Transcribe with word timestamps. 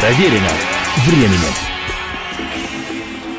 Проверено 0.00 0.48
временем. 1.04 1.52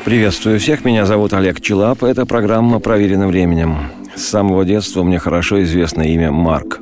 Приветствую 0.04 0.60
всех, 0.60 0.84
меня 0.84 1.06
зовут 1.06 1.32
Олег 1.32 1.60
Челап, 1.60 2.04
это 2.04 2.24
программа 2.24 2.78
«Проверено 2.78 3.26
временем». 3.26 3.90
С 4.14 4.26
самого 4.26 4.64
детства 4.64 5.02
мне 5.02 5.18
хорошо 5.18 5.60
известно 5.64 6.02
имя 6.02 6.30
Марк 6.30 6.78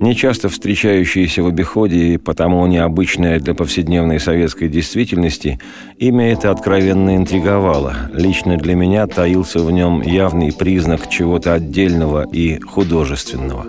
нечасто 0.00 0.48
встречающееся 0.48 1.42
в 1.42 1.46
обиходе 1.46 2.14
и 2.14 2.16
потому 2.16 2.66
необычное 2.66 3.38
для 3.38 3.54
повседневной 3.54 4.20
советской 4.20 4.68
действительности, 4.68 5.58
имя 5.98 6.32
это 6.32 6.50
откровенно 6.50 7.16
интриговало. 7.16 7.94
Лично 8.12 8.56
для 8.56 8.74
меня 8.74 9.06
таился 9.06 9.60
в 9.60 9.70
нем 9.70 10.02
явный 10.02 10.52
признак 10.52 11.08
чего-то 11.08 11.54
отдельного 11.54 12.26
и 12.32 12.60
художественного. 12.60 13.66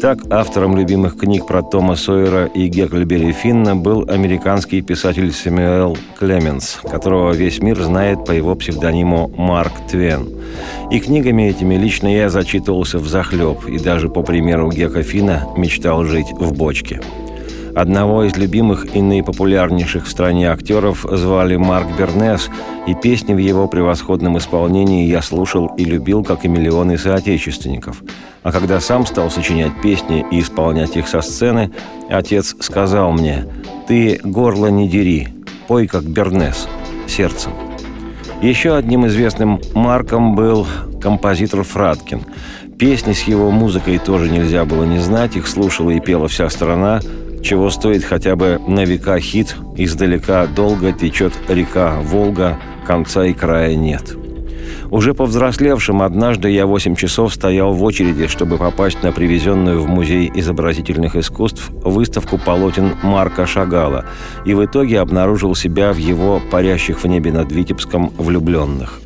Так, 0.00 0.18
автором 0.30 0.76
любимых 0.76 1.16
книг 1.16 1.46
про 1.46 1.62
Тома 1.62 1.96
Сойера 1.96 2.46
и 2.46 2.68
Гекльбери 2.68 3.32
Финна 3.32 3.76
был 3.76 4.08
американский 4.08 4.82
писатель 4.82 5.32
Сэмюэл 5.32 5.96
Клеменс, 6.18 6.80
которого 6.82 7.32
весь 7.32 7.60
мир 7.60 7.80
знает 7.82 8.24
по 8.24 8.32
его 8.32 8.54
псевдониму 8.54 9.32
Марк 9.36 9.72
Твен. 9.90 10.28
И 10.90 11.00
книгами 11.00 11.48
этими 11.48 11.74
лично 11.76 12.08
я 12.08 12.28
зачитывался 12.28 12.98
в 12.98 13.08
захлеб, 13.08 13.66
и 13.66 13.78
даже 13.78 14.08
по 14.08 14.22
примеру 14.22 14.70
Гека 14.70 15.02
Фина 15.02 15.46
мечтал 15.66 16.04
жить 16.04 16.30
в 16.30 16.56
бочке. 16.56 17.00
Одного 17.74 18.22
из 18.22 18.36
любимых 18.36 18.94
и 18.94 19.02
наипопулярнейших 19.02 20.06
в 20.06 20.10
стране 20.10 20.48
актеров 20.48 21.04
звали 21.10 21.56
Марк 21.56 21.88
Бернес, 21.98 22.48
и 22.86 22.94
песни 22.94 23.34
в 23.34 23.38
его 23.38 23.66
превосходном 23.66 24.38
исполнении 24.38 25.08
я 25.08 25.20
слушал 25.22 25.66
и 25.76 25.84
любил, 25.84 26.22
как 26.22 26.44
и 26.44 26.48
миллионы 26.48 26.96
соотечественников. 26.96 28.02
А 28.44 28.52
когда 28.52 28.78
сам 28.78 29.04
стал 29.06 29.28
сочинять 29.28 29.72
песни 29.82 30.24
и 30.30 30.40
исполнять 30.40 30.96
их 30.96 31.08
со 31.08 31.20
сцены, 31.20 31.72
отец 32.08 32.54
сказал 32.60 33.10
мне 33.10 33.44
«Ты 33.88 34.20
горло 34.22 34.68
не 34.68 34.88
дери, 34.88 35.28
пой 35.66 35.88
как 35.88 36.04
Бернес, 36.04 36.68
сердцем». 37.08 37.50
Еще 38.40 38.76
одним 38.76 39.06
известным 39.08 39.60
Марком 39.74 40.36
был 40.36 40.64
композитор 41.02 41.64
Фраткин. 41.64 42.22
Песни 42.78 43.14
с 43.14 43.22
его 43.22 43.50
музыкой 43.50 43.96
тоже 43.98 44.30
нельзя 44.30 44.66
было 44.66 44.84
не 44.84 44.98
знать, 44.98 45.34
их 45.36 45.48
слушала 45.48 45.90
и 45.90 46.00
пела 46.00 46.28
вся 46.28 46.50
страна, 46.50 47.00
чего 47.42 47.70
стоит 47.70 48.04
хотя 48.04 48.36
бы 48.36 48.60
на 48.66 48.84
века 48.84 49.18
хит 49.18 49.56
«Издалека 49.76 50.46
долго 50.46 50.92
течет 50.92 51.32
река 51.48 51.98
Волга, 52.02 52.58
конца 52.86 53.24
и 53.24 53.32
края 53.32 53.74
нет». 53.76 54.14
Уже 54.90 55.14
повзрослевшим 55.14 56.02
однажды 56.02 56.50
я 56.50 56.66
8 56.66 56.96
часов 56.96 57.32
стоял 57.32 57.72
в 57.72 57.82
очереди, 57.82 58.26
чтобы 58.26 58.58
попасть 58.58 59.02
на 59.02 59.10
привезенную 59.10 59.80
в 59.80 59.88
Музей 59.88 60.30
изобразительных 60.34 61.16
искусств 61.16 61.70
выставку 61.70 62.36
полотен 62.36 62.94
Марка 63.02 63.46
Шагала, 63.46 64.04
и 64.44 64.52
в 64.52 64.64
итоге 64.64 65.00
обнаружил 65.00 65.54
себя 65.54 65.92
в 65.92 65.96
его 65.96 66.42
парящих 66.50 67.02
в 67.02 67.06
небе 67.06 67.32
над 67.32 67.50
Витебском 67.50 68.12
влюбленных. 68.18 69.00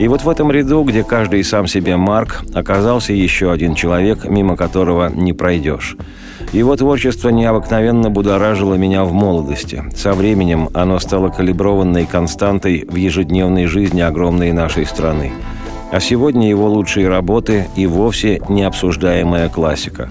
И 0.00 0.08
вот 0.08 0.24
в 0.24 0.28
этом 0.28 0.50
ряду, 0.50 0.82
где 0.82 1.04
каждый 1.04 1.44
сам 1.44 1.68
себе 1.68 1.96
Марк, 1.96 2.42
оказался 2.54 3.12
еще 3.12 3.52
один 3.52 3.76
человек, 3.76 4.24
мимо 4.24 4.56
которого 4.56 5.08
не 5.08 5.32
пройдешь– 5.32 5.96
его 6.52 6.74
творчество 6.74 7.28
необыкновенно 7.28 8.10
будоражило 8.10 8.74
меня 8.74 9.04
в 9.04 9.12
молодости. 9.12 9.84
Со 9.94 10.14
временем 10.14 10.68
оно 10.74 10.98
стало 10.98 11.28
калиброванной 11.28 12.06
константой 12.06 12.84
в 12.88 12.96
ежедневной 12.96 13.66
жизни 13.66 14.00
огромной 14.00 14.50
нашей 14.50 14.84
страны. 14.84 15.32
А 15.92 16.00
сегодня 16.00 16.48
его 16.48 16.68
лучшие 16.68 17.08
работы 17.08 17.68
и 17.76 17.86
вовсе 17.86 18.40
необсуждаемая 18.48 19.48
классика. 19.48 20.10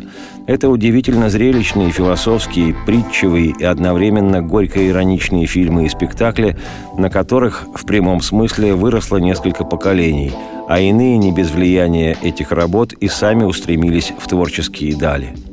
Это 0.50 0.68
удивительно 0.68 1.30
зрелищные, 1.30 1.92
философские, 1.92 2.76
притчевые 2.88 3.54
и 3.60 3.64
одновременно 3.64 4.42
горько-ироничные 4.42 5.46
фильмы 5.46 5.86
и 5.86 5.90
спектакли, 5.90 6.58
на 6.98 7.12
которых 7.12 7.68
в 7.76 7.86
прямом 7.86 8.20
смысле 8.20 8.74
выросло 8.74 9.18
несколько 9.18 9.64
поколений, 9.64 10.32
а 10.68 10.80
иные 10.80 11.18
не 11.20 11.32
без 11.32 11.52
влияния 11.52 12.18
этих 12.24 12.52
работ 12.52 12.94
и 12.94 13.08
сами 13.08 13.44
устремились 13.44 14.12
в 14.18 14.28
творческие 14.28 14.96
дали– 14.96 15.36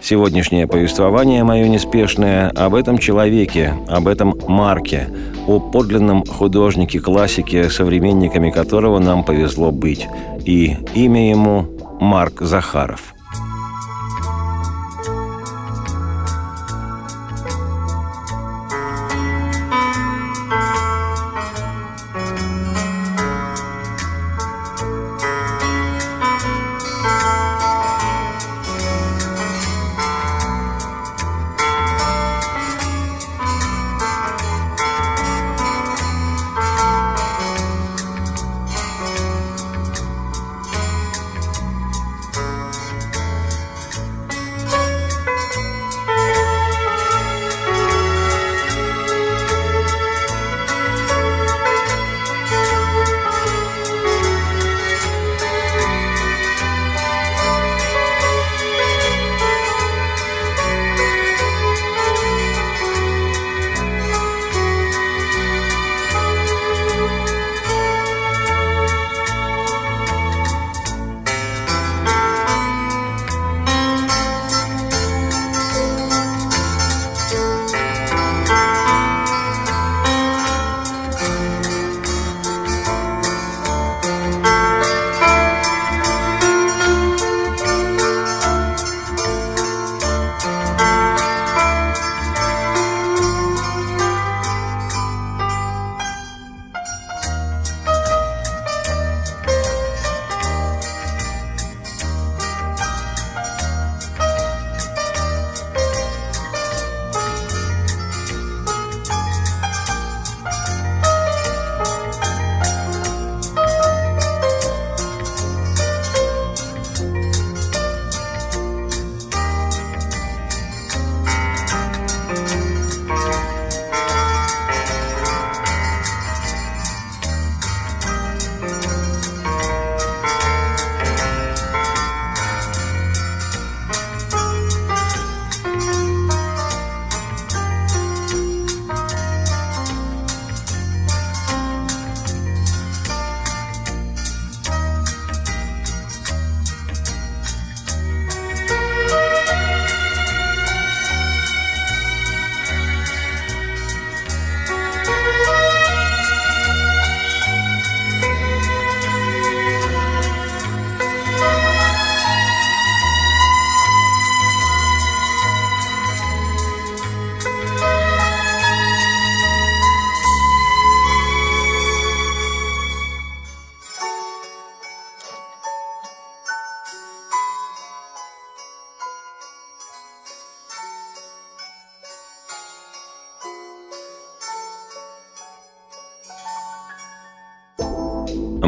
Сегодняшнее 0.00 0.68
повествование 0.68 1.42
мое 1.42 1.66
неспешное 1.66 2.50
об 2.50 2.76
этом 2.76 2.98
человеке, 2.98 3.74
об 3.88 4.06
этом 4.06 4.38
Марке, 4.46 5.08
о 5.48 5.58
подлинном 5.58 6.24
художнике-классике, 6.24 7.68
современниками 7.70 8.52
которого 8.52 9.00
нам 9.00 9.24
повезло 9.24 9.72
быть. 9.72 10.06
И 10.44 10.76
имя 10.94 11.28
ему 11.30 11.66
Марк 11.98 12.42
Захаров– 12.42 13.14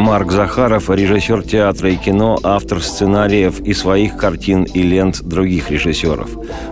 Марк 0.09 0.33
Захаров– 0.33 0.89
режиссер 0.89 1.43
театра 1.43 1.91
и 1.91 1.97
кино, 1.97 2.39
автор 2.43 2.83
сценариев 2.83 3.61
и 3.61 3.75
своих 3.75 4.17
картин 4.17 4.63
и 4.63 4.83
лент 4.83 5.21
других 5.21 5.71
режиссеров. 5.71 6.31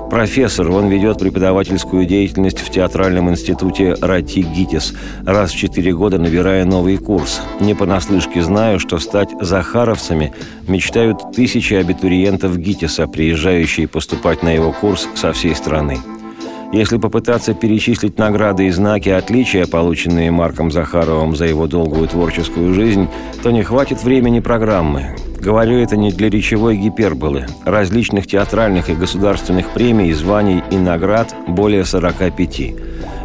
Профессор, 0.08 0.70
он 0.70 0.88
ведет 0.88 1.18
преподавательскую 1.18 2.06
деятельность 2.06 2.60
в 2.60 2.70
театральном 2.70 3.28
институте 3.28 3.94
Рати 4.00 4.40
ГИТИС, 4.40 4.94
раз 5.26 5.50
в 5.50 5.56
четыре 5.56 5.92
года 5.92 6.16
набирая 6.16 6.64
новый 6.64 6.96
курс. 6.96 7.42
Не 7.60 7.74
понаслышке 7.74 8.42
знаю, 8.42 8.80
что 8.80 8.98
стать 8.98 9.28
захаровцами 9.38 10.32
мечтают 10.66 11.18
тысячи 11.36 11.74
абитуриентов 11.74 12.56
ГИТИСа, 12.56 13.06
приезжающие 13.06 13.86
поступать 13.86 14.42
на 14.42 14.48
его 14.48 14.72
курс 14.72 15.06
со 15.14 15.34
всей 15.34 15.54
страны. 15.54 15.98
Если 16.72 16.98
попытаться 16.98 17.54
перечислить 17.54 18.18
награды 18.18 18.66
и 18.66 18.70
знаки 18.70 19.08
отличия, 19.08 19.66
полученные 19.66 20.30
Марком 20.30 20.70
Захаровым 20.70 21.36
за 21.36 21.46
его 21.46 21.66
долгую 21.66 22.08
творческую 22.08 22.74
жизнь, 22.74 23.08
то 23.42 23.50
не 23.50 23.62
хватит 23.62 24.02
времени 24.02 24.40
программы. 24.40 25.16
Говорю 25.40 25.78
это 25.78 25.96
не 25.96 26.10
для 26.10 26.28
речевой 26.28 26.76
гиперболы. 26.76 27.46
Различных 27.64 28.26
театральных 28.26 28.90
и 28.90 28.94
государственных 28.94 29.70
премий, 29.70 30.12
званий 30.12 30.62
и 30.70 30.76
наград 30.76 31.34
более 31.46 31.84
45. 31.84 32.74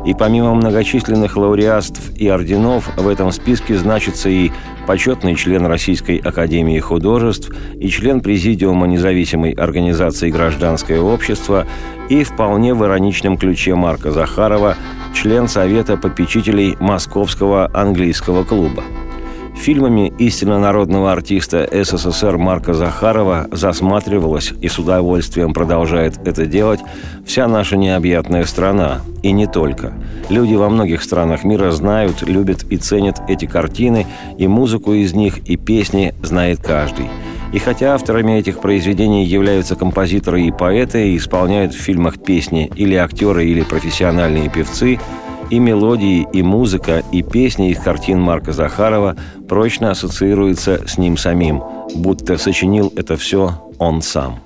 И 0.05 0.15
помимо 0.15 0.55
многочисленных 0.55 1.37
лауреатств 1.37 2.11
и 2.15 2.27
орденов, 2.27 2.89
в 2.97 3.07
этом 3.07 3.31
списке 3.31 3.77
значится 3.77 4.29
и 4.29 4.51
почетный 4.87 5.35
член 5.35 5.65
Российской 5.67 6.17
Академии 6.17 6.79
Художеств 6.79 7.51
и 7.79 7.87
член 7.87 8.21
Президиума 8.21 8.87
независимой 8.87 9.51
организации 9.51 10.31
«Гражданское 10.31 10.99
общество» 10.99 11.67
и 12.09 12.23
вполне 12.23 12.73
в 12.73 12.83
ироничном 12.83 13.37
ключе 13.37 13.75
Марка 13.75 14.11
Захарова 14.11 14.75
член 15.13 15.47
Совета 15.47 15.97
попечителей 15.97 16.75
Московского 16.79 17.69
английского 17.71 18.43
клуба. 18.43 18.83
Фильмами 19.55 20.11
истинно 20.17 20.59
народного 20.59 21.11
артиста 21.11 21.69
СССР 21.71 22.37
Марка 22.37 22.73
Захарова 22.73 23.47
засматривалась 23.51 24.51
и 24.59 24.67
с 24.67 24.79
удовольствием 24.79 25.53
продолжает 25.53 26.17
это 26.25 26.45
делать 26.45 26.79
вся 27.25 27.47
наша 27.47 27.77
необъятная 27.77 28.45
страна. 28.45 29.01
И 29.21 29.31
не 29.31 29.45
только. 29.45 29.93
Люди 30.29 30.55
во 30.55 30.69
многих 30.69 31.03
странах 31.03 31.43
мира 31.43 31.69
знают, 31.71 32.23
любят 32.23 32.63
и 32.71 32.77
ценят 32.77 33.21
эти 33.27 33.45
картины, 33.45 34.07
и 34.39 34.47
музыку 34.47 34.93
из 34.93 35.13
них, 35.13 35.37
и 35.47 35.57
песни 35.57 36.15
знает 36.23 36.59
каждый. 36.59 37.05
И 37.53 37.59
хотя 37.59 37.93
авторами 37.93 38.39
этих 38.39 38.61
произведений 38.61 39.25
являются 39.25 39.75
композиторы 39.75 40.43
и 40.43 40.51
поэты, 40.51 41.09
и 41.09 41.17
исполняют 41.17 41.73
в 41.73 41.77
фильмах 41.77 42.23
песни 42.23 42.71
или 42.75 42.95
актеры, 42.95 43.45
или 43.45 43.61
профессиональные 43.61 44.49
певцы– 44.49 44.99
и 45.51 45.59
мелодии, 45.59 46.27
и 46.33 46.41
музыка, 46.41 47.03
и 47.11 47.21
песни 47.21 47.69
из 47.69 47.79
картин 47.79 48.19
Марка 48.19 48.53
Захарова 48.53 49.15
прочно 49.47 49.91
ассоциируются 49.91 50.87
с 50.87 50.97
ним 50.97 51.17
самим, 51.17 51.61
будто 51.93 52.37
сочинил 52.37 52.91
это 52.95 53.17
все 53.17 53.61
он 53.77 54.01
сам. 54.01 54.39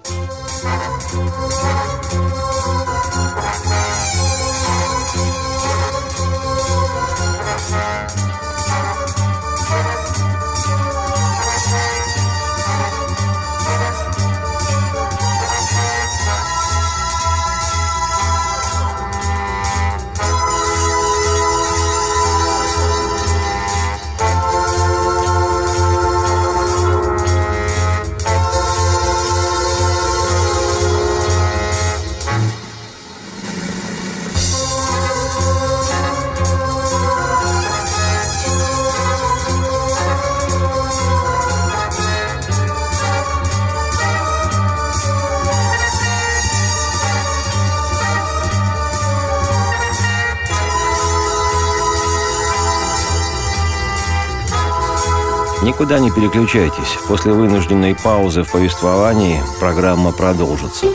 Никуда 55.76 56.00
не 56.00 56.10
переключайтесь. 56.10 56.98
После 57.06 57.34
вынужденной 57.34 57.98
паузы 58.02 58.44
в 58.44 58.52
повествовании 58.54 59.42
программа 59.60 60.14
продолжится. 60.14 60.86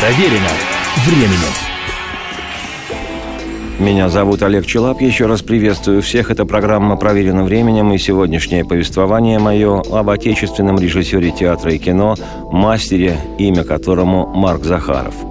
Проверено 0.00 0.48
временем. 1.04 1.52
Меня 3.80 4.08
зовут 4.08 4.44
Олег 4.44 4.64
Челап. 4.64 5.00
Еще 5.00 5.26
раз 5.26 5.42
приветствую 5.42 6.02
всех. 6.02 6.30
Это 6.30 6.44
программа 6.44 6.96
«Проверено 6.96 7.42
временем» 7.42 7.92
и 7.92 7.98
сегодняшнее 7.98 8.64
повествование 8.64 9.40
мое 9.40 9.80
об 9.90 10.08
отечественном 10.08 10.78
режиссере 10.78 11.32
театра 11.32 11.72
и 11.72 11.78
кино, 11.78 12.14
мастере, 12.52 13.18
имя 13.38 13.64
которому 13.64 14.28
Марк 14.28 14.62
Захаров– 14.62 15.14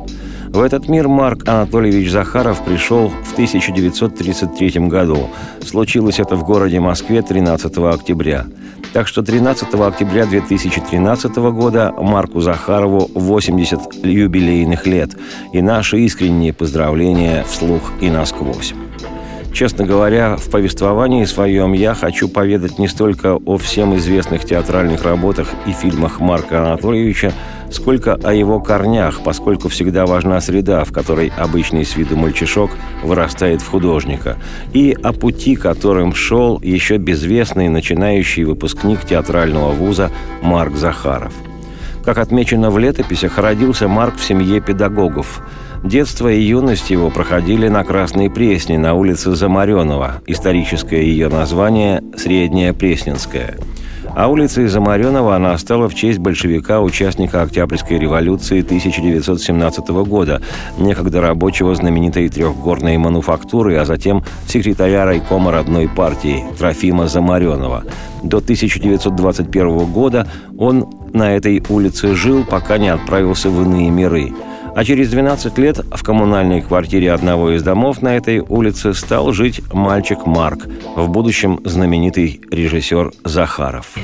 в 0.47 0.61
этот 0.61 0.87
мир 0.87 1.07
Марк 1.07 1.47
Анатольевич 1.47 2.11
Захаров 2.11 2.63
пришел 2.63 3.09
в 3.09 3.33
1933 3.33 4.87
году. 4.87 5.29
Случилось 5.61 6.19
это 6.19 6.35
в 6.35 6.43
городе 6.43 6.79
Москве 6.79 7.21
13 7.21 7.77
октября. 7.77 8.45
Так 8.93 9.07
что 9.07 9.21
13 9.21 9.73
октября 9.75 10.25
2013 10.25 11.35
года 11.35 11.93
Марку 11.97 12.39
Захарову 12.39 13.09
80 13.13 14.05
юбилейных 14.05 14.87
лет. 14.87 15.11
И 15.53 15.61
наши 15.61 15.99
искренние 15.99 16.53
поздравления 16.53 17.43
вслух 17.43 17.91
и 18.01 18.09
насквозь. 18.09 18.73
Честно 19.53 19.85
говоря, 19.85 20.37
в 20.37 20.51
повествовании 20.51 21.25
своем 21.25 21.73
я 21.73 21.95
хочу 21.95 22.29
поведать 22.29 22.77
не 22.77 22.87
столько 22.87 23.37
о 23.37 23.57
всем 23.57 23.95
известных 23.97 24.45
театральных 24.45 25.03
работах 25.03 25.49
и 25.65 25.71
фильмах 25.71 26.19
Марка 26.19 26.63
Анатольевича, 26.63 27.33
сколько 27.71 28.15
о 28.15 28.33
его 28.33 28.59
корнях, 28.59 29.21
поскольку 29.23 29.69
всегда 29.69 30.05
важна 30.05 30.39
среда, 30.41 30.83
в 30.83 30.91
которой 30.91 31.31
обычный 31.37 31.85
с 31.85 31.95
виду 31.95 32.15
мальчишок 32.15 32.71
вырастает 33.03 33.61
в 33.61 33.69
художника, 33.69 34.37
и 34.73 34.95
о 35.03 35.13
пути, 35.13 35.55
которым 35.55 36.13
шел 36.13 36.59
еще 36.61 36.97
безвестный 36.97 37.69
начинающий 37.69 38.43
выпускник 38.43 39.05
театрального 39.05 39.71
вуза 39.71 40.11
Марк 40.41 40.75
Захаров. 40.75 41.33
Как 42.03 42.17
отмечено 42.17 42.69
в 42.69 42.77
летописях, 42.77 43.37
родился 43.37 43.87
Марк 43.87 44.15
в 44.15 44.23
семье 44.23 44.61
педагогов. 44.61 45.41
Детство 45.83 46.31
и 46.31 46.41
юность 46.41 46.89
его 46.89 47.09
проходили 47.09 47.67
на 47.67 47.83
Красной 47.83 48.29
Пресне 48.29 48.79
на 48.79 48.93
улице 48.93 49.35
Замаренова, 49.35 50.21
историческое 50.25 51.03
ее 51.03 51.27
название– 51.27 52.01
Средняя 52.17 52.73
Пресненская– 52.73 53.57
а 54.17 54.29
улицей 54.29 54.65
Замаренова 54.65 55.35
она 55.35 55.55
стала 55.59 55.87
в 55.87 55.93
честь 55.93 56.17
большевика, 56.17 56.81
участника 56.81 57.43
Октябрьской 57.43 57.99
революции 57.99 58.61
1917 58.61 59.89
года, 59.89 60.41
некогда 60.79 61.21
рабочего 61.21 61.75
знаменитой 61.75 62.27
трехгорной 62.27 62.97
мануфактуры, 62.97 63.75
а 63.75 63.85
затем 63.85 64.23
секретаря 64.47 65.05
райкома 65.05 65.51
родной 65.51 65.87
партии 65.87 66.43
Трофима 66.57 67.07
Замаренова. 67.07 67.83
До 68.23 68.37
1921 68.37 69.85
года 69.85 70.27
он 70.57 70.89
на 71.13 71.35
этой 71.35 71.63
улице 71.69 72.15
жил, 72.15 72.43
пока 72.43 72.79
не 72.79 72.89
отправился 72.89 73.51
в 73.51 73.61
иные 73.61 73.91
миры– 73.91 74.33
а 74.77 74.85
через 74.85 75.09
12 75.09 75.57
лет 75.57 75.79
в 75.79 76.03
коммунальной 76.03 76.61
квартире 76.61 77.11
одного 77.11 77.49
из 77.55 77.63
домов 77.63 78.03
на 78.03 78.15
этой 78.15 78.41
улице 78.41 78.93
стал 78.93 79.33
жить 79.33 79.59
мальчик 79.73 80.27
Марк, 80.27 80.67
в 80.95 81.09
будущем 81.09 81.59
знаменитый 81.65 82.41
режиссер 82.51 83.11
Захаров. 83.23 83.95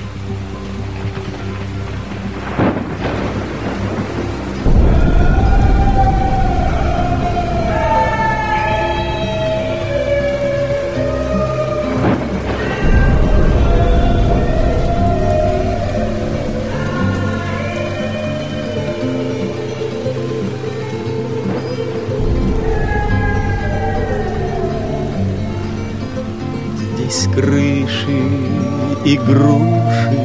И 29.06 29.18
груши 29.18 30.20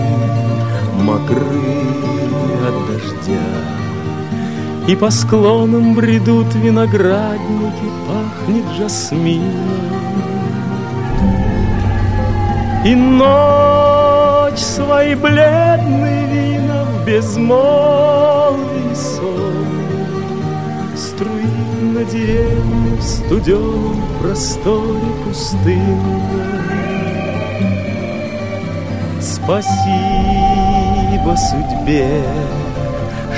мокры 1.03 1.37
от 2.67 2.87
дождя. 2.87 3.49
И 4.87 4.97
по 4.97 5.11
склонам 5.11 5.95
бредут 5.95 6.55
виноградники, 6.55 7.89
пахнет 8.07 8.65
жасмином. 8.79 9.99
И 12.87 12.95
ночь 12.95 14.61
свои 14.61 15.15
бледные 15.15 16.27
вина 16.27 16.85
в 16.85 17.05
безмолвии 17.05 18.95
сон 18.95 19.67
Струи 20.97 21.45
на 21.83 22.05
деревне 22.05 22.97
в 22.99 23.03
студеном 23.03 24.01
просторе 24.23 25.13
пустынном 25.25 26.38
Спасибо 29.49 31.35
судьбе, 31.37 32.23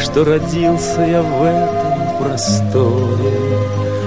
что 0.02 0.24
родился 0.24 1.02
я 1.02 1.22
в 1.22 1.44
этом 1.44 2.18
просторе, 2.18 3.56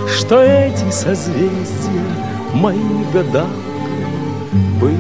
Что 0.10 0.44
эти 0.44 0.92
созвездия 0.92 2.04
мои 2.56 3.06
года 3.14 3.46
были. 4.82 4.98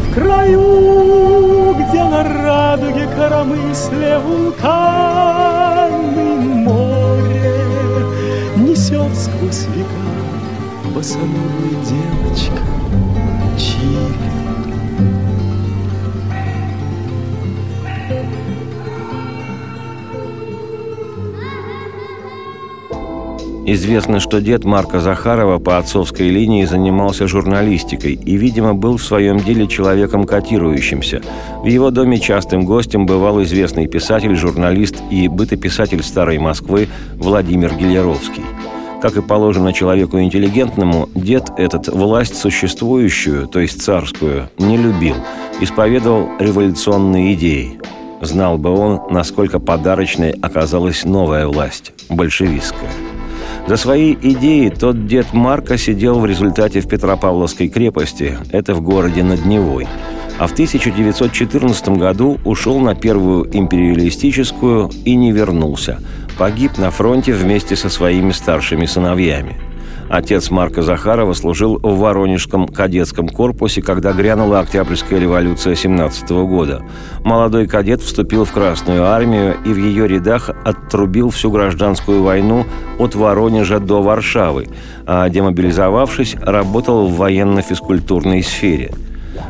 В 0.00 0.14
краю, 0.14 1.74
где 1.74 2.04
на 2.04 2.24
радуге 2.24 3.06
коромысле 3.14 4.18
вулканы 4.18 5.56
море 6.40 7.52
Несет 8.56 9.14
сквозь 9.14 9.66
века 9.76 10.08
босоногую 10.94 11.76
девочка 11.84 12.73
Известно, 23.66 24.20
что 24.20 24.42
дед 24.42 24.64
Марка 24.64 25.00
Захарова 25.00 25.58
по 25.58 25.78
отцовской 25.78 26.28
линии 26.28 26.66
занимался 26.66 27.26
журналистикой 27.26 28.12
и, 28.12 28.36
видимо, 28.36 28.74
был 28.74 28.98
в 28.98 29.02
своем 29.02 29.40
деле 29.40 29.66
человеком 29.66 30.24
котирующимся. 30.24 31.22
В 31.62 31.66
его 31.66 31.90
доме 31.90 32.20
частым 32.20 32.66
гостем 32.66 33.06
бывал 33.06 33.42
известный 33.42 33.86
писатель, 33.86 34.36
журналист 34.36 34.96
и 35.10 35.28
бытописатель 35.28 36.02
Старой 36.02 36.36
Москвы 36.38 36.88
Владимир 37.14 37.74
Гелеровский. 37.74 38.44
Как 39.00 39.16
и 39.16 39.22
положено 39.22 39.72
человеку 39.72 40.20
интеллигентному, 40.20 41.08
дед 41.14 41.50
этот 41.56 41.88
власть 41.88 42.36
существующую, 42.36 43.46
то 43.46 43.60
есть 43.60 43.82
царскую, 43.82 44.50
не 44.58 44.76
любил, 44.76 45.16
исповедовал 45.62 46.28
революционные 46.38 47.32
идеи. 47.32 47.78
Знал 48.20 48.58
бы 48.58 48.70
он, 48.70 49.00
насколько 49.10 49.58
подарочной 49.58 50.32
оказалась 50.32 51.04
новая 51.04 51.46
власть, 51.46 51.92
большевистская. 52.10 52.90
За 53.66 53.78
свои 53.78 54.14
идеи 54.20 54.68
тот 54.68 55.06
дед 55.06 55.32
Марка 55.32 55.78
сидел 55.78 56.18
в 56.18 56.26
результате 56.26 56.80
в 56.80 56.88
Петропавловской 56.88 57.68
крепости, 57.68 58.36
это 58.50 58.74
в 58.74 58.82
городе 58.82 59.22
над 59.22 59.46
Невой. 59.46 59.86
А 60.38 60.46
в 60.46 60.52
1914 60.52 61.88
году 61.90 62.38
ушел 62.44 62.78
на 62.80 62.94
первую 62.94 63.48
империалистическую 63.56 64.90
и 65.04 65.14
не 65.14 65.32
вернулся. 65.32 66.00
Погиб 66.36 66.76
на 66.76 66.90
фронте 66.90 67.32
вместе 67.32 67.74
со 67.74 67.88
своими 67.88 68.32
старшими 68.32 68.84
сыновьями– 68.84 69.56
Отец 70.08 70.50
Марка 70.50 70.82
Захарова 70.82 71.32
служил 71.32 71.78
в 71.82 71.98
Воронежском 71.98 72.68
кадетском 72.68 73.28
корпусе, 73.28 73.82
когда 73.82 74.12
грянула 74.12 74.60
Октябрьская 74.60 75.18
революция 75.18 75.74
17 75.74 76.30
года. 76.30 76.82
Молодой 77.24 77.66
кадет 77.66 78.00
вступил 78.00 78.44
в 78.44 78.52
Красную 78.52 79.04
армию 79.04 79.56
и 79.64 79.68
в 79.72 79.78
ее 79.78 80.06
рядах 80.06 80.50
отрубил 80.64 81.30
всю 81.30 81.50
гражданскую 81.50 82.22
войну 82.22 82.66
от 82.98 83.14
Воронежа 83.14 83.80
до 83.80 84.02
Варшавы, 84.02 84.68
а 85.06 85.28
демобилизовавшись, 85.28 86.36
работал 86.40 87.06
в 87.06 87.16
военно-физкультурной 87.16 88.42
сфере– 88.42 88.92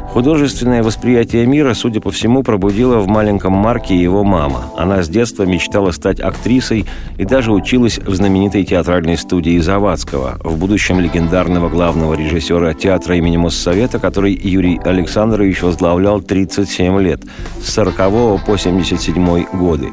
Художественное 0.08 0.82
восприятие 0.82 1.46
мира, 1.46 1.74
судя 1.74 2.00
по 2.00 2.10
всему, 2.10 2.42
пробудила 2.42 2.98
в 2.98 3.08
маленьком 3.08 3.52
Марке 3.52 3.96
его 3.96 4.22
мама. 4.22 4.66
Она 4.76 5.02
с 5.02 5.08
детства 5.08 5.42
мечтала 5.42 5.90
стать 5.90 6.20
актрисой 6.20 6.86
и 7.18 7.24
даже 7.24 7.52
училась 7.52 7.98
в 7.98 8.14
знаменитой 8.14 8.64
театральной 8.64 9.16
студии 9.16 9.58
Завадского, 9.58 10.38
в 10.44 10.56
будущем 10.56 11.00
легендарного 11.00 11.68
главного 11.68 12.14
режиссера 12.14 12.74
театра 12.74 13.16
имени 13.16 13.38
Моссовета, 13.38 13.98
который 13.98 14.34
Юрий 14.34 14.78
Александрович 14.84 15.62
возглавлял 15.62 16.20
37 16.20 17.00
лет, 17.00 17.20
с 17.60 17.72
40 17.74 18.44
по 18.44 18.56
77 18.56 19.46
годы. 19.52 19.88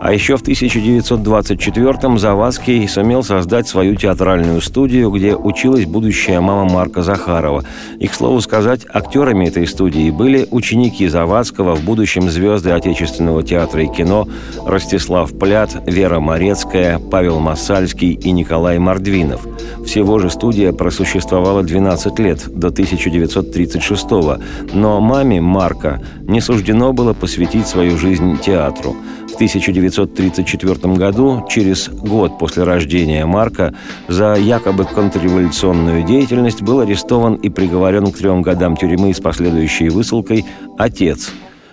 А 0.00 0.12
еще 0.12 0.36
в 0.36 0.42
1924-м 0.42 2.18
Завадский 2.18 2.86
сумел 2.86 3.24
создать 3.24 3.66
свою 3.66 3.96
театральную 3.96 4.60
студию, 4.60 5.10
где 5.10 5.34
училась 5.34 5.86
будущая 5.86 6.40
мама 6.40 6.70
Марка 6.70 7.02
Захарова. 7.02 7.64
И, 7.98 8.06
к 8.06 8.14
слову 8.14 8.40
сказать, 8.40 8.86
актерами 8.92 9.33
этой 9.42 9.64
этой 9.64 9.66
студии 9.66 10.10
были 10.10 10.46
ученики 10.50 11.08
Завадского, 11.08 11.74
в 11.74 11.84
будущем 11.84 12.28
звезды 12.30 12.70
отечественного 12.70 13.42
театра 13.42 13.82
и 13.82 13.86
кино 13.88 14.28
Ростислав 14.66 15.36
Плят, 15.38 15.76
Вера 15.86 16.20
Морецкая, 16.20 16.98
Павел 16.98 17.40
Масальский 17.40 18.12
и 18.12 18.30
Николай 18.32 18.78
Мордвинов. 18.78 19.46
Всего 19.86 20.18
же 20.18 20.30
студия 20.30 20.72
просуществовала 20.72 21.62
12 21.62 22.18
лет, 22.18 22.44
до 22.48 22.70
1936 22.70 24.04
-го. 24.10 24.42
но 24.72 25.00
маме 25.00 25.40
Марка 25.40 26.00
не 26.22 26.40
суждено 26.40 26.92
было 26.92 27.12
посвятить 27.12 27.66
свою 27.66 27.96
жизнь 27.96 28.38
театру– 28.40 28.96
в 29.34 29.36
1934 29.36 30.94
году, 30.94 31.44
через 31.50 31.88
год 31.88 32.38
после 32.38 32.62
рождения 32.62 33.26
Марка, 33.26 33.74
за 34.06 34.34
якобы 34.34 34.84
контрреволюционную 34.84 36.04
деятельность 36.04 36.62
был 36.62 36.80
арестован 36.80 37.34
и 37.34 37.48
приговорен 37.48 38.12
к 38.12 38.16
трем 38.16 38.42
годам 38.42 38.76
тюрьмы 38.76 39.12
с 39.12 39.18
последующей 39.18 39.88
высылкой 39.88 40.46
отец. 40.78 41.32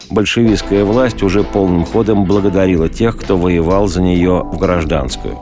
Большевистская 0.10 0.84
власть 0.84 1.22
уже 1.22 1.44
полным 1.44 1.86
ходом 1.86 2.26
благодарила 2.26 2.90
тех, 2.90 3.16
кто 3.16 3.38
воевал 3.38 3.88
за 3.88 4.02
нее 4.02 4.42
в 4.44 4.58
гражданскую. 4.58 5.38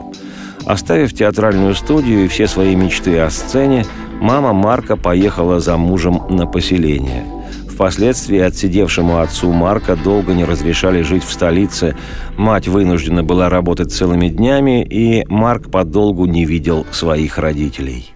Оставив 0.66 1.14
театральную 1.14 1.74
студию 1.74 2.26
и 2.26 2.28
все 2.28 2.46
свои 2.46 2.76
мечты 2.76 3.18
о 3.18 3.30
сцене, 3.30 3.86
мама 4.20 4.52
Марка 4.52 4.96
поехала 4.96 5.58
за 5.58 5.78
мужем 5.78 6.20
на 6.28 6.46
поселение– 6.46 7.24
Впоследствии 7.80 8.38
отсидевшему 8.38 9.20
отцу 9.20 9.52
Марка 9.52 9.96
долго 9.96 10.34
не 10.34 10.44
разрешали 10.44 11.00
жить 11.00 11.24
в 11.24 11.32
столице. 11.32 11.96
Мать 12.36 12.68
вынуждена 12.68 13.24
была 13.24 13.48
работать 13.48 13.90
целыми 13.90 14.28
днями, 14.28 14.84
и 14.84 15.24
Марк 15.30 15.70
подолгу 15.70 16.26
не 16.26 16.44
видел 16.44 16.84
своих 16.90 17.38
родителей. 17.38 18.12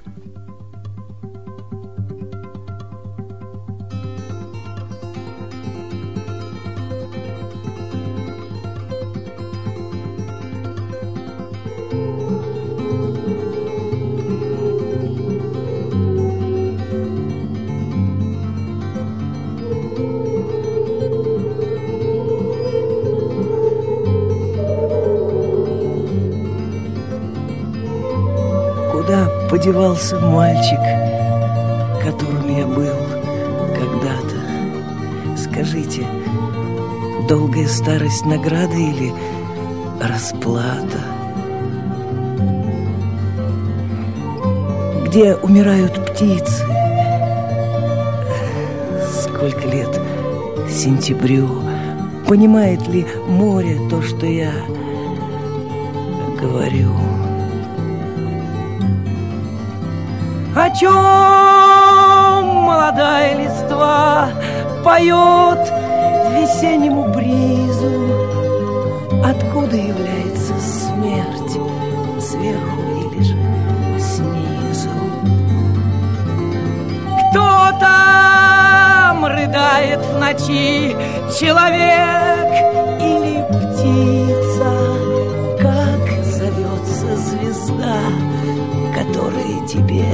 Подевался 29.64 30.20
мальчик, 30.20 30.78
которым 32.02 32.54
я 32.54 32.66
был 32.66 32.94
когда-то? 33.74 35.38
Скажите, 35.38 36.06
долгая 37.26 37.66
старость 37.66 38.26
награда 38.26 38.76
или 38.76 39.14
расплата? 40.02 40.98
Где 45.06 45.34
умирают 45.36 46.10
птицы? 46.10 46.62
Сколько 49.22 49.66
лет 49.66 49.98
сентябрю? 50.68 51.48
Понимает 52.28 52.86
ли 52.86 53.06
море 53.26 53.78
то, 53.88 54.02
что 54.02 54.26
я 54.26 54.52
говорю? 56.38 57.23
Чем 60.78 62.46
молодая 62.64 63.36
листва 63.36 64.28
поет 64.82 65.72
весеннему 66.32 67.04
бризу? 67.14 67.92
Откуда 69.24 69.76
является 69.76 70.54
смерть, 70.58 71.58
сверху 72.20 72.80
или 73.02 73.22
же 73.22 73.36
снизу? 74.00 74.90
Кто 77.30 77.70
там 77.78 79.26
рыдает 79.26 80.00
в 80.00 80.18
ночи, 80.18 80.96
человек 81.38 82.50
или 83.00 83.44
птица? 83.48 84.70
Как 85.60 86.24
зовется 86.24 87.16
звезда? 87.16 87.98
которые 88.94 89.66
тебе 89.66 90.06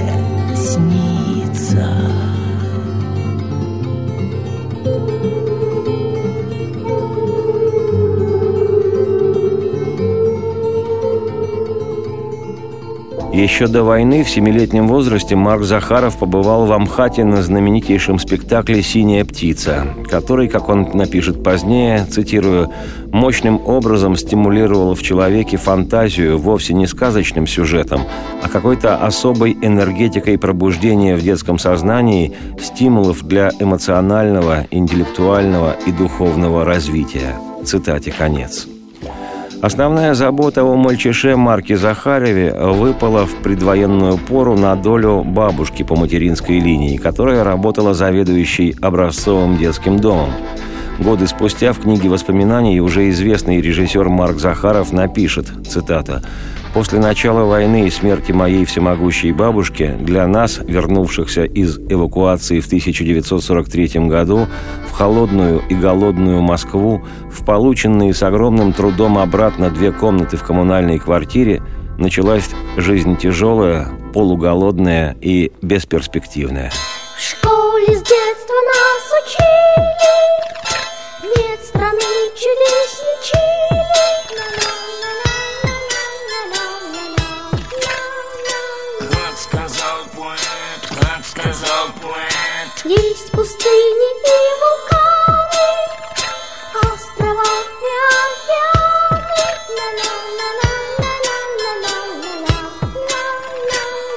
снится. 0.70 2.29
Еще 13.40 13.68
до 13.68 13.84
войны 13.84 14.22
в 14.22 14.28
семилетнем 14.28 14.86
возрасте 14.86 15.34
Марк 15.34 15.62
Захаров 15.62 16.18
побывал 16.18 16.66
в 16.66 16.72
Амхате 16.72 17.24
на 17.24 17.42
знаменитейшем 17.42 18.18
спектакле 18.18 18.82
«Синяя 18.82 19.24
птица», 19.24 19.86
который, 20.10 20.46
как 20.46 20.68
он 20.68 20.90
напишет 20.92 21.42
позднее, 21.42 22.04
цитирую, 22.04 22.70
«мощным 23.10 23.58
образом 23.66 24.14
стимулировал 24.16 24.94
в 24.94 25.02
человеке 25.02 25.56
фантазию 25.56 26.38
вовсе 26.38 26.74
не 26.74 26.86
сказочным 26.86 27.46
сюжетом, 27.46 28.02
а 28.42 28.50
какой-то 28.50 28.98
особой 28.98 29.56
энергетикой 29.62 30.36
пробуждения 30.36 31.16
в 31.16 31.22
детском 31.22 31.58
сознании 31.58 32.34
стимулов 32.60 33.22
для 33.22 33.52
эмоционального, 33.58 34.66
интеллектуального 34.70 35.74
и 35.86 35.92
духовного 35.92 36.66
развития». 36.66 37.36
Цитате 37.64 38.12
конец. 38.12 38.68
Основная 39.62 40.14
забота 40.14 40.62
о 40.64 40.74
мальчише 40.74 41.36
Марке 41.36 41.76
Захареве 41.76 42.54
выпала 42.54 43.26
в 43.26 43.34
предвоенную 43.42 44.16
пору 44.16 44.56
на 44.56 44.74
долю 44.74 45.22
бабушки 45.22 45.82
по 45.82 45.96
материнской 45.96 46.58
линии, 46.58 46.96
которая 46.96 47.44
работала 47.44 47.92
заведующей 47.92 48.74
образцовым 48.80 49.58
детским 49.58 49.98
домом. 49.98 50.30
Годы 51.00 51.26
спустя 51.26 51.72
в 51.72 51.80
книге 51.80 52.08
воспоминаний 52.08 52.80
уже 52.80 53.08
известный 53.08 53.60
режиссер 53.60 54.08
Марк 54.08 54.38
Захаров 54.38 54.92
напишет, 54.92 55.46
цитата, 55.66 56.22
После 56.72 57.00
начала 57.00 57.44
войны 57.44 57.88
и 57.88 57.90
смерти 57.90 58.30
моей 58.30 58.64
всемогущей 58.64 59.32
бабушки 59.32 59.96
для 60.00 60.28
нас, 60.28 60.60
вернувшихся 60.62 61.42
из 61.42 61.78
эвакуации 61.78 62.60
в 62.60 62.66
1943 62.66 64.06
году, 64.06 64.46
в 64.88 64.92
холодную 64.92 65.62
и 65.68 65.74
голодную 65.74 66.42
Москву, 66.42 67.02
в 67.28 67.44
полученные 67.44 68.14
с 68.14 68.22
огромным 68.22 68.72
трудом 68.72 69.18
обратно 69.18 69.70
две 69.70 69.90
комнаты 69.90 70.36
в 70.36 70.44
коммунальной 70.44 71.00
квартире, 71.00 71.60
началась 71.98 72.48
жизнь 72.76 73.16
тяжелая, 73.16 73.88
полуголодная 74.14 75.16
и 75.20 75.50
бесперспективная. 75.62 76.70
Есть 92.90 93.30
пустыни 93.30 94.10
и 94.26 94.38
вулканы, 94.60 95.70
острова 96.74 97.52
и 97.80 97.94
океаны. 98.18 99.30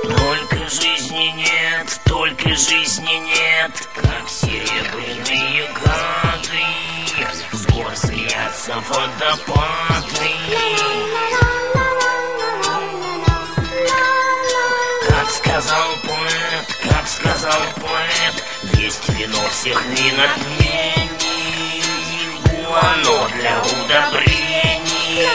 Только 0.08 0.58
жизни 0.70 1.28
нет, 1.36 1.88
только 2.06 2.50
жизни 2.56 3.18
нет, 3.36 3.74
как 3.94 4.28
серебряные 4.28 5.70
гады. 5.76 6.66
С 7.52 7.66
гор 7.68 7.96
слятся 7.96 8.74
водопады. 8.90 9.93
Всех 19.54 19.86
вин 19.86 20.20
отмений, 20.20 21.84
оно 22.82 23.28
для 23.36 23.62
удобрений. 23.62 25.28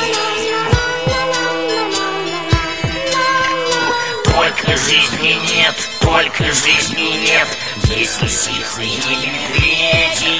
Только 4.24 4.76
жизни 4.76 5.38
нет, 5.52 5.76
только 6.00 6.44
жизни 6.52 7.16
нет, 7.28 7.48
есть 7.84 8.20
лисицы 8.20 8.82
и 8.82 8.96
медведи, 9.24 10.34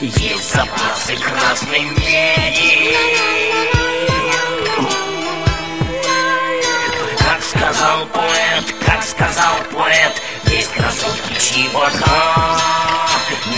есть 0.00 0.54
запасы 0.54 1.16
красной 1.16 1.80
меди. 1.80 2.96
Как 7.18 7.42
сказал 7.42 8.06
поэт, 8.06 8.74
как 8.86 9.02
сказал 9.02 9.56
поэт, 9.72 10.22
чьи 11.38 11.68
бока 11.68 12.56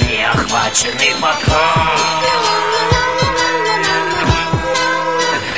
не 0.03 0.25
охвачены 0.25 1.15
бока. 1.21 1.93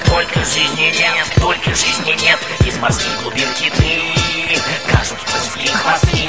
Только 0.06 0.44
жизни 0.44 0.94
нет, 0.98 1.26
только 1.40 1.74
жизни 1.74 2.16
нет, 2.20 2.38
из 2.66 2.76
морских 2.78 3.22
глубин 3.22 3.48
киты 3.54 4.02
кажут 4.90 5.18
плоские 5.20 5.72
хвосты. 5.74 6.28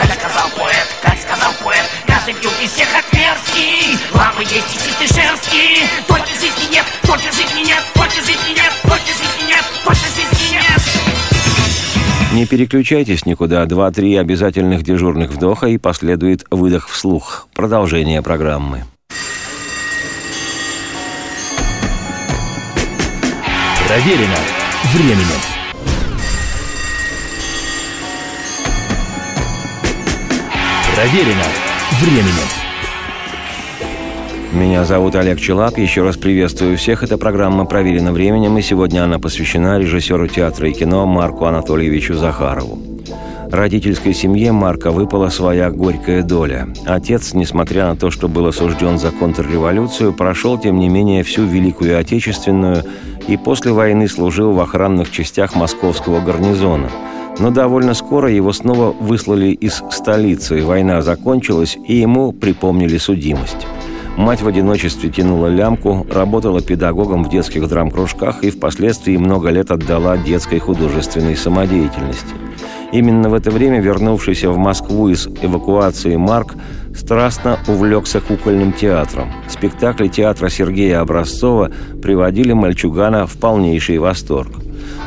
Как 0.00 0.14
сказал 0.14 0.48
поэт, 0.56 0.88
как 1.02 1.18
сказал 1.20 1.52
поэт, 1.62 1.84
каждый 2.06 2.34
пьют 2.34 2.54
из 2.60 2.72
всех 2.72 2.88
отверстий. 2.94 3.98
Ламы 4.12 4.42
есть 4.42 4.74
и 4.74 4.78
чистой 4.78 5.08
шерсти. 5.08 5.88
Только 6.06 6.28
жизни 6.28 6.72
нет, 6.72 6.86
только 7.06 7.32
жизни 7.32 7.60
нет, 7.64 7.82
только 7.94 8.16
жизни 8.16 8.50
нет, 8.54 8.55
Не 12.36 12.44
переключайтесь 12.44 13.24
никуда. 13.24 13.64
Два-три 13.64 14.14
обязательных 14.14 14.82
дежурных 14.82 15.30
вдоха 15.30 15.68
и 15.68 15.78
последует 15.78 16.44
выдох 16.50 16.90
вслух. 16.90 17.48
Продолжение 17.54 18.20
программы. 18.20 18.84
Проверено 23.88 24.36
временем. 24.92 25.40
Проверено 30.94 31.44
временем. 32.02 32.55
Меня 34.56 34.86
зовут 34.86 35.14
Олег 35.16 35.38
Челап. 35.38 35.76
Еще 35.76 36.02
раз 36.02 36.16
приветствую 36.16 36.78
всех. 36.78 37.02
Эта 37.02 37.18
программа 37.18 37.66
проверена 37.66 38.10
временем, 38.10 38.56
и 38.56 38.62
сегодня 38.62 39.04
она 39.04 39.18
посвящена 39.18 39.78
режиссеру 39.78 40.28
театра 40.28 40.70
и 40.70 40.72
кино 40.72 41.04
Марку 41.04 41.44
Анатольевичу 41.44 42.14
Захарову. 42.14 42.78
Родительской 43.50 44.14
семье 44.14 44.52
Марка 44.52 44.92
выпала 44.92 45.28
своя 45.28 45.70
горькая 45.70 46.22
доля. 46.22 46.68
Отец, 46.86 47.34
несмотря 47.34 47.88
на 47.88 47.96
то, 47.96 48.10
что 48.10 48.28
был 48.28 48.46
осужден 48.46 48.98
за 48.98 49.10
контрреволюцию, 49.10 50.14
прошел, 50.14 50.56
тем 50.56 50.78
не 50.78 50.88
менее, 50.88 51.22
всю 51.22 51.44
Великую 51.44 51.98
Отечественную 51.98 52.82
и 53.28 53.36
после 53.36 53.72
войны 53.72 54.08
служил 54.08 54.52
в 54.52 54.60
охранных 54.60 55.10
частях 55.10 55.54
московского 55.54 56.22
гарнизона. 56.22 56.88
Но 57.38 57.50
довольно 57.50 57.92
скоро 57.92 58.32
его 58.32 58.54
снова 58.54 58.92
выслали 58.98 59.48
из 59.48 59.82
столицы, 59.90 60.64
война 60.64 61.02
закончилась, 61.02 61.76
и 61.86 61.96
ему 61.96 62.32
припомнили 62.32 62.96
судимость. 62.96 63.66
Мать 64.16 64.40
в 64.40 64.48
одиночестве 64.48 65.10
тянула 65.10 65.48
лямку, 65.48 66.06
работала 66.10 66.62
педагогом 66.62 67.22
в 67.22 67.28
детских 67.28 67.68
драм-кружках 67.68 68.42
и 68.42 68.50
впоследствии 68.50 69.16
много 69.18 69.50
лет 69.50 69.70
отдала 69.70 70.16
детской 70.16 70.58
художественной 70.58 71.36
самодеятельности. 71.36 72.34
Именно 72.92 73.28
в 73.28 73.34
это 73.34 73.50
время 73.50 73.80
вернувшийся 73.80 74.50
в 74.50 74.56
Москву 74.56 75.08
из 75.08 75.26
эвакуации 75.26 76.16
Марк 76.16 76.54
страстно 76.94 77.58
увлекся 77.68 78.20
кукольным 78.20 78.72
театром. 78.72 79.30
Спектакли 79.48 80.08
театра 80.08 80.48
Сергея 80.48 81.00
Образцова 81.00 81.70
приводили 82.00 82.54
мальчугана 82.54 83.26
в 83.26 83.34
полнейший 83.34 83.98
восторг. 83.98 84.65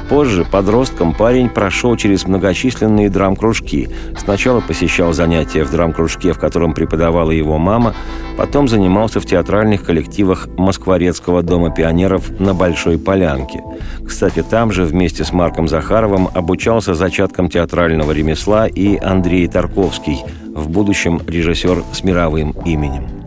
Позже 0.10 0.44
подростком 0.44 1.14
парень 1.14 1.50
прошел 1.50 1.96
через 1.96 2.26
многочисленные 2.26 3.10
драм-кружки. 3.10 3.90
Сначала 4.18 4.60
посещал 4.60 5.14
занятия 5.14 5.64
в 5.64 5.72
драм-кружке, 5.72 6.34
в 6.34 6.40
котором 6.40 6.74
преподавала 6.74 7.30
его 7.30 7.58
мама, 7.60 7.94
потом 8.38 8.68
занимался 8.68 9.20
в 9.20 9.26
театральных 9.26 9.84
коллективах 9.84 10.48
Москворецкого 10.58 11.44
дома 11.44 11.70
пионеров 11.70 12.40
на 12.40 12.54
Большой 12.54 12.98
Полянке. 12.98 13.62
Кстати, 14.06 14.42
там 14.42 14.72
же 14.72 14.86
вместе 14.86 15.24
с 15.24 15.32
Марком 15.32 15.68
Захаровым 15.68 16.28
обучался 16.34 16.96
зачаткам 16.96 17.50
театрального 17.50 18.12
ремесла 18.12 18.68
и 18.68 18.98
Андрей 18.98 19.48
Тарковский, 19.48 20.24
в 20.48 20.70
будущем 20.70 21.22
режиссер 21.28 21.84
с 21.94 22.04
мировым 22.04 22.56
именем. 22.66 23.19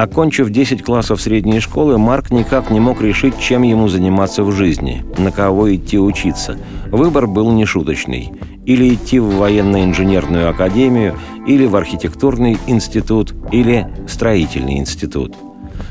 Окончив 0.00 0.48
10 0.48 0.82
классов 0.82 1.20
средней 1.20 1.60
школы, 1.60 1.98
Марк 1.98 2.30
никак 2.30 2.70
не 2.70 2.80
мог 2.80 3.02
решить, 3.02 3.38
чем 3.38 3.60
ему 3.60 3.86
заниматься 3.88 4.42
в 4.44 4.50
жизни, 4.50 5.04
на 5.18 5.30
кого 5.30 5.74
идти 5.74 5.98
учиться. 5.98 6.56
Выбор 6.90 7.26
был 7.26 7.52
нешуточный. 7.52 8.32
Или 8.64 8.94
идти 8.94 9.18
в 9.18 9.36
военно-инженерную 9.36 10.48
академию, 10.48 11.18
или 11.46 11.66
в 11.66 11.76
архитектурный 11.76 12.56
институт, 12.66 13.34
или 13.52 13.88
строительный 14.08 14.78
институт. 14.78 15.36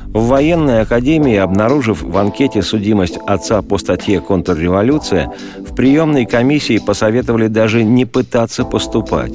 В 0.07 0.25
военной 0.25 0.81
академии, 0.81 1.35
обнаружив 1.35 2.01
в 2.01 2.17
анкете 2.17 2.63
судимость 2.63 3.19
отца 3.27 3.61
по 3.61 3.77
статье 3.77 4.21
«Контрреволюция», 4.21 5.31
в 5.59 5.75
приемной 5.75 6.25
комиссии 6.25 6.79
посоветовали 6.79 7.45
даже 7.45 7.83
не 7.83 8.05
пытаться 8.05 8.65
поступать. 8.65 9.33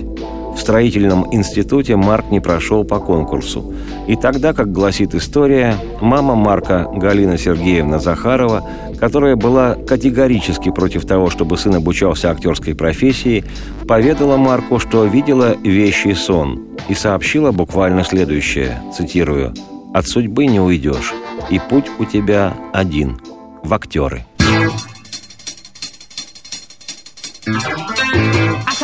В 0.55 0.59
строительном 0.59 1.27
институте 1.33 1.97
Марк 1.97 2.31
не 2.31 2.41
прошел 2.41 2.85
по 2.85 3.01
конкурсу. 3.01 3.75
И 4.07 4.17
тогда, 4.17 4.53
как 4.53 4.73
гласит 4.73 5.15
история, 5.15 5.77
мама 6.01 6.35
Марка 6.35 6.89
Галина 6.95 7.37
Сергеевна 7.37 7.99
Захарова, 7.99 8.69
которая 8.99 9.37
была 9.37 9.75
категорически 9.75 10.71
против 10.71 11.07
того, 11.07 11.29
чтобы 11.29 11.59
сын 11.59 11.75
обучался 11.75 12.31
актерской 12.31 12.75
профессии, 12.75 13.45
поведала 13.87 14.37
Марку, 14.37 14.79
что 14.79 15.05
видела 15.05 15.57
вещий 15.57 16.15
сон 16.15 16.69
и 16.89 16.95
сообщила 16.95 17.53
буквально 17.53 18.05
следующее, 18.05 18.81
цитирую, 18.97 19.55
«От 19.93 20.07
судьбы 20.07 20.47
не 20.47 20.61
уйдешь, 20.61 21.13
и 21.51 21.61
путь 21.71 21.87
у 21.99 22.05
тебя 22.05 22.55
один– 22.73 23.19
в 23.63 23.75
актеры». 23.75 24.25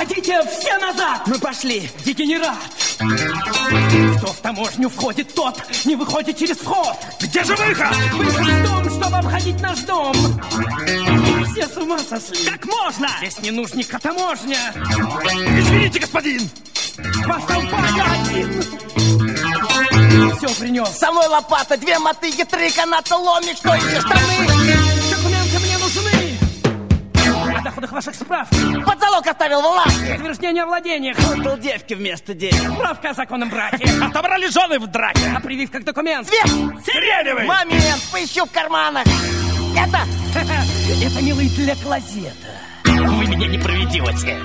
Осадите 0.00 0.40
все 0.46 0.78
назад! 0.78 1.26
Мы 1.26 1.38
пошли! 1.38 1.90
Дегенерат! 2.06 2.56
Кто 4.16 4.28
в 4.28 4.36
таможню 4.40 4.88
входит, 4.88 5.34
тот 5.34 5.62
не 5.84 5.94
выходит 5.94 6.38
через 6.38 6.56
вход! 6.56 6.96
Где 7.20 7.44
же 7.44 7.54
выход? 7.54 7.94
Выход 8.14 8.46
в 8.46 8.62
дом, 8.64 8.90
чтобы 8.90 9.16
обходить 9.18 9.60
наш 9.60 9.80
дом! 9.80 10.14
Все 11.52 11.68
с 11.68 11.76
ума 11.76 11.98
сошли! 11.98 12.46
Как 12.50 12.64
можно? 12.64 13.08
Здесь 13.18 13.40
не 13.40 13.50
нужника 13.50 13.98
таможня! 13.98 14.72
Извините, 15.58 15.98
господин! 15.98 16.48
Два 16.96 17.38
столпа 17.42 17.84
я 17.94 18.22
один! 18.22 18.62
Все 20.38 20.48
принес! 20.58 20.88
Со 20.96 21.12
мной 21.12 21.26
лопата, 21.26 21.76
две 21.76 21.98
мотыги, 21.98 22.44
три 22.44 22.70
каната, 22.70 23.16
ломик, 23.16 23.58
что 23.58 23.74
еще 23.74 24.00
штаны? 24.00 24.99
Доходах 27.70 27.92
ваших 27.92 28.14
справ! 28.14 28.48
Под 28.50 29.00
залог 29.00 29.26
оставил 29.26 29.62
в 29.62 29.64
лавке! 29.64 30.16
Утверждение 30.16 30.64
о 30.64 30.66
владениях! 30.66 31.16
Отдал 31.18 31.56
девки 31.56 31.94
вместо 31.94 32.34
денег! 32.34 32.74
Справка 32.74 33.10
о 33.10 33.14
законном 33.14 33.48
браке! 33.48 33.88
Отобрали 34.02 34.48
жены 34.48 34.78
в 34.78 34.86
драке! 34.88 35.20
А 35.36 35.40
прививка 35.40 35.78
к 35.78 35.84
документ! 35.84 36.26
Свет! 36.26 36.46
Сиреневый! 36.84 37.46
Момент, 37.46 38.02
поищу 38.12 38.44
в 38.44 38.50
карманах! 38.50 39.06
Это... 39.76 40.00
Это, 41.04 41.22
милый, 41.22 41.48
для 41.50 41.76
клозета. 41.76 42.34
Вы 42.84 43.26
меня 43.26 43.46
не 43.46 43.58
проведете. 43.58 44.38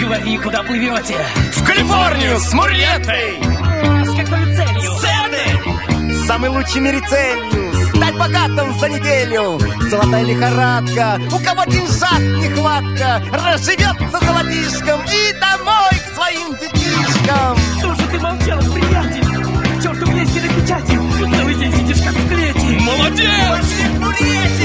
Говори, 0.00 0.38
куда 0.38 0.62
плывете. 0.62 1.14
В 1.52 1.64
Калифорнию 1.64 2.38
с 2.38 2.52
Мурьетой! 2.54 3.38
С 4.04 4.16
какой 4.16 4.56
целью? 4.56 4.90
Цены! 4.98 6.24
Самый 6.26 6.50
лучший 6.50 6.80
мире 6.80 7.00
целью! 7.08 7.75
Стать 8.06 8.18
богатым 8.18 8.78
за 8.78 8.88
неделю! 8.88 9.58
Золотая 9.90 10.22
лихорадка! 10.22 11.20
У 11.26 11.38
кого 11.44 11.64
деньжат 11.64 12.20
нехватка! 12.20 13.20
Разживется 13.32 14.20
золотишком 14.24 15.00
и 15.00 15.32
домой 15.40 15.90
к 15.90 16.14
своим 16.14 16.52
детишкам! 16.52 17.58
Что 17.78 17.94
же 17.96 18.06
ты 18.08 18.20
молчал, 18.20 18.60
приятель? 18.72 19.82
Черту 19.82 20.06
влезьте 20.06 20.40
на 20.40 20.48
печати! 20.54 21.36
Целый 21.36 21.54
день 21.56 21.72
сидишь 21.72 22.04
как 22.04 22.14
в 22.14 22.28
клете! 22.28 22.80
Молодец! 22.80 23.66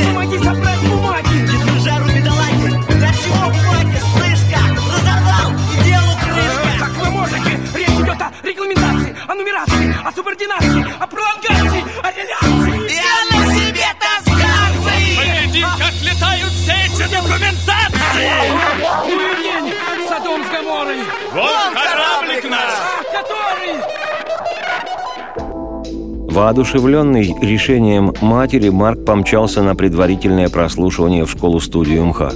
Помоги 0.05 0.37
собрать 0.37 0.79
бумаги! 0.81 1.47
Держу 1.47 1.79
жару, 1.79 2.05
бедолаги! 2.05 2.67
Для 2.89 3.11
чего 3.11 3.49
бумаги? 3.49 3.97
Слышка! 4.13 4.59
Разорвал! 4.69 5.51
И 5.73 5.83
делу 5.83 6.13
крышка! 6.21 6.79
Как 6.79 6.91
вы 6.91 7.09
можете? 7.09 7.59
Речь 7.75 7.89
идет 7.89 8.21
о 8.21 8.31
регламентации, 8.43 9.15
о 9.27 9.33
нумерации, 9.33 9.95
о 10.05 10.11
субординации, 10.11 10.85
о 10.99 11.07
пролонгации, 11.07 11.50
Воодушевленный 26.31 27.35
решением 27.41 28.13
матери, 28.21 28.69
Марк 28.69 29.03
помчался 29.03 29.61
на 29.63 29.75
предварительное 29.75 30.47
прослушивание 30.47 31.25
в 31.25 31.29
школу-студию 31.29 32.05
МХАТ. 32.05 32.35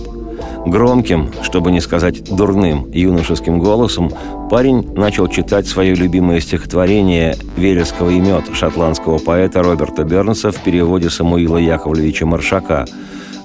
Громким, 0.66 1.30
чтобы 1.42 1.72
не 1.72 1.80
сказать 1.80 2.22
дурным, 2.26 2.92
юношеским 2.92 3.60
голосом 3.60 4.12
парень 4.52 4.86
начал 4.96 5.30
читать 5.30 5.66
свое 5.66 5.96
любимое 5.96 6.42
стихотворение 6.42 7.38
«Вересковый 7.56 8.20
мед» 8.20 8.44
шотландского 8.54 9.18
поэта 9.18 9.64
Роберта 9.64 10.04
Бернса 10.04 10.52
в 10.52 10.58
переводе 10.58 11.10
Самуила 11.10 11.56
Яковлевича 11.56 12.26
Маршака. 12.26 12.84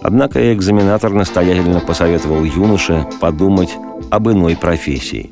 Однако 0.02 0.52
экзаменатор 0.52 1.12
настоятельно 1.12 1.78
посоветовал 1.78 2.42
юноше 2.42 3.06
подумать 3.20 3.70
об 4.10 4.28
иной 4.28 4.56
профессии. 4.56 5.30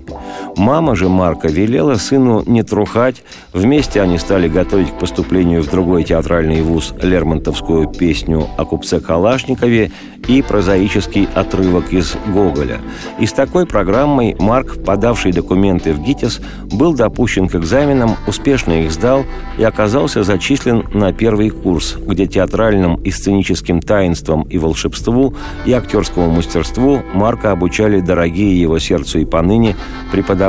Мама 0.58 0.96
же 0.96 1.08
Марка 1.08 1.46
велела 1.46 1.94
сыну 1.94 2.42
не 2.44 2.64
трухать. 2.64 3.22
Вместе 3.52 4.02
они 4.02 4.18
стали 4.18 4.48
готовить 4.48 4.90
к 4.90 4.98
поступлению 4.98 5.62
в 5.62 5.70
другой 5.70 6.02
театральный 6.02 6.62
вуз 6.62 6.92
Лермонтовскую 7.00 7.86
песню 7.86 8.48
о 8.56 8.64
купце 8.64 8.98
Калашникове 8.98 9.92
и 10.26 10.42
прозаический 10.42 11.28
отрывок 11.32 11.92
из 11.92 12.16
Гоголя. 12.34 12.80
И 13.20 13.26
с 13.26 13.32
такой 13.32 13.66
программой 13.66 14.36
Марк, 14.40 14.82
подавший 14.84 15.32
документы 15.32 15.92
в 15.92 16.02
ГИТИС, 16.02 16.40
был 16.72 16.92
допущен 16.92 17.48
к 17.48 17.54
экзаменам, 17.54 18.16
успешно 18.26 18.82
их 18.82 18.90
сдал 18.90 19.24
и 19.58 19.62
оказался 19.62 20.24
зачислен 20.24 20.84
на 20.92 21.12
первый 21.12 21.50
курс, 21.50 21.96
где 21.98 22.26
театральным 22.26 22.96
и 22.96 23.12
сценическим 23.12 23.80
таинствам 23.80 24.42
и 24.42 24.58
волшебству 24.58 25.34
и 25.66 25.72
актерскому 25.72 26.30
мастерству 26.30 27.00
Марка 27.14 27.52
обучали 27.52 28.00
дорогие 28.00 28.60
его 28.60 28.80
сердцу 28.80 29.20
и 29.20 29.24
поныне 29.24 29.76
преподаватели, 30.10 30.47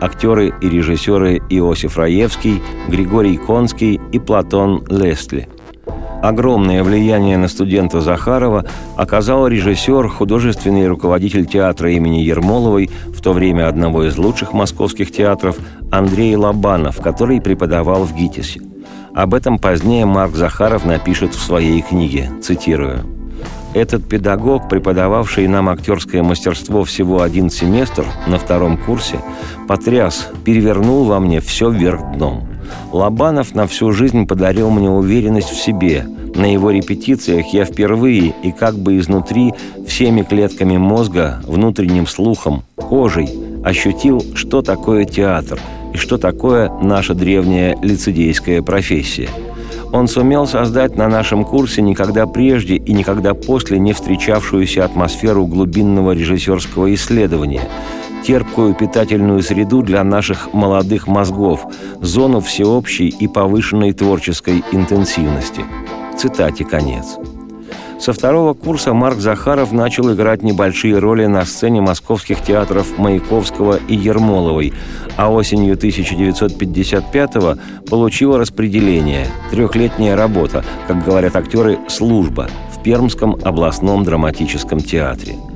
актеры 0.00 0.54
и 0.60 0.68
режиссеры 0.68 1.40
Иосиф 1.50 1.96
Раевский, 1.96 2.62
Григорий 2.88 3.36
Конский 3.36 4.00
и 4.12 4.18
Платон 4.18 4.84
Лестли. 4.88 5.48
Огромное 6.22 6.82
влияние 6.82 7.38
на 7.38 7.46
студента 7.46 8.00
Захарова 8.00 8.64
оказал 8.96 9.46
режиссер, 9.46 10.08
художественный 10.08 10.88
руководитель 10.88 11.46
театра 11.46 11.92
имени 11.92 12.18
Ермоловой, 12.18 12.90
в 13.06 13.20
то 13.22 13.32
время 13.32 13.68
одного 13.68 14.04
из 14.04 14.18
лучших 14.18 14.52
московских 14.52 15.12
театров, 15.12 15.56
Андрей 15.92 16.34
Лобанов, 16.34 17.00
который 17.00 17.40
преподавал 17.40 18.04
в 18.04 18.14
ГИТИСе. 18.14 18.60
Об 19.14 19.34
этом 19.34 19.58
позднее 19.58 20.06
Марк 20.06 20.34
Захаров 20.34 20.84
напишет 20.84 21.34
в 21.34 21.42
своей 21.42 21.82
книге, 21.82 22.30
цитирую. 22.42 23.17
Этот 23.78 24.08
педагог, 24.08 24.68
преподававший 24.68 25.46
нам 25.46 25.68
актерское 25.68 26.24
мастерство 26.24 26.82
всего 26.82 27.22
один 27.22 27.48
семестр 27.48 28.04
на 28.26 28.36
втором 28.36 28.76
курсе, 28.76 29.20
потряс, 29.68 30.30
перевернул 30.44 31.04
во 31.04 31.20
мне 31.20 31.40
все 31.40 31.70
вверх 31.70 32.00
дном. 32.16 32.48
Лобанов 32.90 33.54
на 33.54 33.68
всю 33.68 33.92
жизнь 33.92 34.26
подарил 34.26 34.70
мне 34.70 34.90
уверенность 34.90 35.50
в 35.50 35.62
себе. 35.62 36.04
На 36.34 36.52
его 36.52 36.72
репетициях 36.72 37.54
я 37.54 37.64
впервые 37.64 38.34
и 38.42 38.50
как 38.50 38.76
бы 38.76 38.98
изнутри, 38.98 39.54
всеми 39.86 40.22
клетками 40.22 40.76
мозга, 40.76 41.40
внутренним 41.46 42.08
слухом, 42.08 42.64
кожей 42.74 43.30
ощутил, 43.64 44.24
что 44.34 44.60
такое 44.60 45.04
театр 45.04 45.60
и 45.94 45.98
что 45.98 46.18
такое 46.18 46.68
наша 46.82 47.14
древняя 47.14 47.78
лицедейская 47.80 48.60
профессия– 48.60 49.28
он 49.92 50.08
сумел 50.08 50.46
создать 50.46 50.96
на 50.96 51.08
нашем 51.08 51.44
курсе 51.44 51.82
никогда 51.82 52.26
прежде 52.26 52.76
и 52.76 52.92
никогда 52.92 53.34
после 53.34 53.78
не 53.78 53.92
встречавшуюся 53.92 54.84
атмосферу 54.84 55.46
глубинного 55.46 56.12
режиссерского 56.12 56.94
исследования, 56.94 57.62
терпкую 58.24 58.74
питательную 58.74 59.42
среду 59.42 59.82
для 59.82 60.04
наших 60.04 60.52
молодых 60.52 61.06
мозгов, 61.06 61.66
зону 62.00 62.40
всеобщей 62.40 63.08
и 63.08 63.26
повышенной 63.28 63.92
творческой 63.92 64.62
интенсивности. 64.72 65.64
Цитате 66.16 66.64
конец. 66.64 67.18
Со 67.98 68.12
второго 68.12 68.54
курса 68.54 68.94
Марк 68.94 69.18
Захаров 69.18 69.72
начал 69.72 70.12
играть 70.14 70.42
небольшие 70.42 70.98
роли 70.98 71.26
на 71.26 71.44
сцене 71.44 71.80
московских 71.80 72.42
театров 72.42 72.96
Маяковского 72.96 73.76
и 73.88 73.96
Ермоловой, 73.96 74.72
а 75.16 75.32
осенью 75.32 75.76
1955-го 75.76 77.58
получил 77.90 78.36
распределение 78.38 79.26
«Трехлетняя 79.50 80.16
работа», 80.16 80.64
как 80.86 81.04
говорят 81.04 81.34
актеры, 81.34 81.78
«служба» 81.88 82.48
в 82.72 82.82
Пермском 82.84 83.36
областном 83.42 84.04
драматическом 84.04 84.78
театре– 84.78 85.34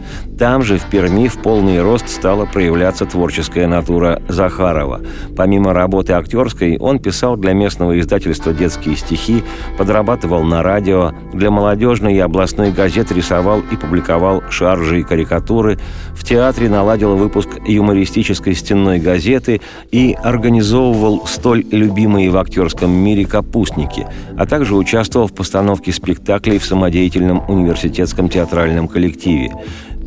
там 0.42 0.64
же, 0.64 0.76
в 0.76 0.86
Перми, 0.86 1.28
в 1.28 1.38
полный 1.38 1.80
рост 1.80 2.08
стала 2.08 2.46
проявляться 2.46 3.06
творческая 3.06 3.68
натура 3.68 4.20
Захарова. 4.28 5.00
Помимо 5.36 5.72
работы 5.72 6.14
актерской, 6.14 6.78
он 6.78 6.98
писал 6.98 7.36
для 7.36 7.52
местного 7.52 8.00
издательства 8.00 8.52
детские 8.52 8.96
стихи, 8.96 9.44
подрабатывал 9.78 10.42
на 10.42 10.64
радио, 10.64 11.12
для 11.32 11.52
молодежной 11.52 12.14
и 12.14 12.18
областной 12.18 12.72
газет 12.72 13.12
рисовал 13.12 13.60
и 13.70 13.76
публиковал 13.76 14.42
шаржи 14.50 14.98
и 14.98 15.02
карикатуры, 15.04 15.78
в 16.12 16.24
театре 16.24 16.68
наладил 16.68 17.14
выпуск 17.14 17.48
юмористической 17.64 18.56
стенной 18.56 18.98
газеты 18.98 19.60
и 19.92 20.16
организовывал 20.24 21.24
столь 21.24 21.64
любимые 21.70 22.30
в 22.30 22.36
актерском 22.36 22.90
мире 22.90 23.26
«Капустники», 23.26 24.08
а 24.36 24.44
также 24.46 24.74
участвовал 24.74 25.28
в 25.28 25.34
постановке 25.34 25.92
спектаклей 25.92 26.58
в 26.58 26.64
самодеятельном 26.64 27.48
университетском 27.48 28.28
театральном 28.28 28.88
коллективе. 28.88 29.52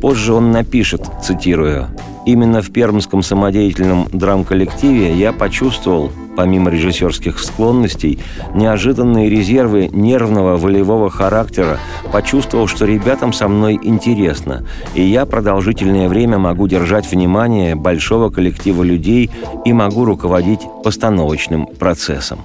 Позже 0.00 0.34
он 0.34 0.52
напишет, 0.52 1.02
цитирую, 1.22 1.88
«Именно 2.26 2.60
в 2.60 2.72
пермском 2.72 3.22
самодеятельном 3.22 4.08
драм-коллективе 4.12 5.14
я 5.14 5.32
почувствовал, 5.32 6.10
помимо 6.36 6.70
режиссерских 6.70 7.38
склонностей, 7.38 8.18
неожиданные 8.52 9.30
резервы 9.30 9.88
нервного 9.92 10.56
волевого 10.56 11.08
характера, 11.08 11.78
почувствовал, 12.12 12.66
что 12.66 12.84
ребятам 12.84 13.32
со 13.32 13.46
мной 13.46 13.78
интересно, 13.80 14.64
и 14.94 15.02
я 15.02 15.24
продолжительное 15.24 16.08
время 16.08 16.38
могу 16.38 16.66
держать 16.66 17.10
внимание 17.10 17.76
большого 17.76 18.28
коллектива 18.28 18.82
людей 18.82 19.30
и 19.64 19.72
могу 19.72 20.04
руководить 20.04 20.60
постановочным 20.82 21.66
процессом. 21.66 22.40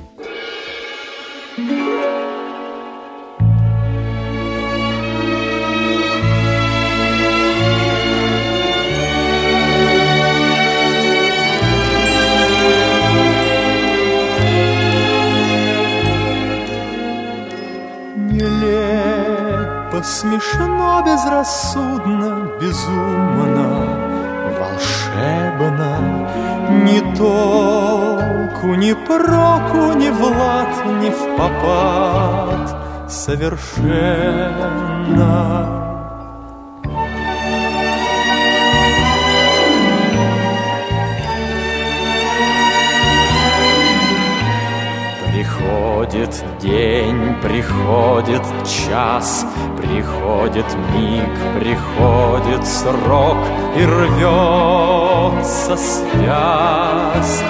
Ни 28.92 28.96
проку, 29.06 29.94
ни 29.94 30.10
в 30.10 30.22
лад, 30.22 30.86
ни 31.02 31.10
в 31.10 31.38
попад 31.38 32.76
совершенно. 33.10 33.92
Приходит 46.12 46.44
день, 46.60 47.36
приходит 47.42 48.44
час, 48.66 49.46
приходит 49.78 50.66
миг, 50.94 51.30
приходит 51.58 52.68
срок 52.68 53.38
и 53.78 53.86
рвется 53.86 55.78
связь. 55.78 57.44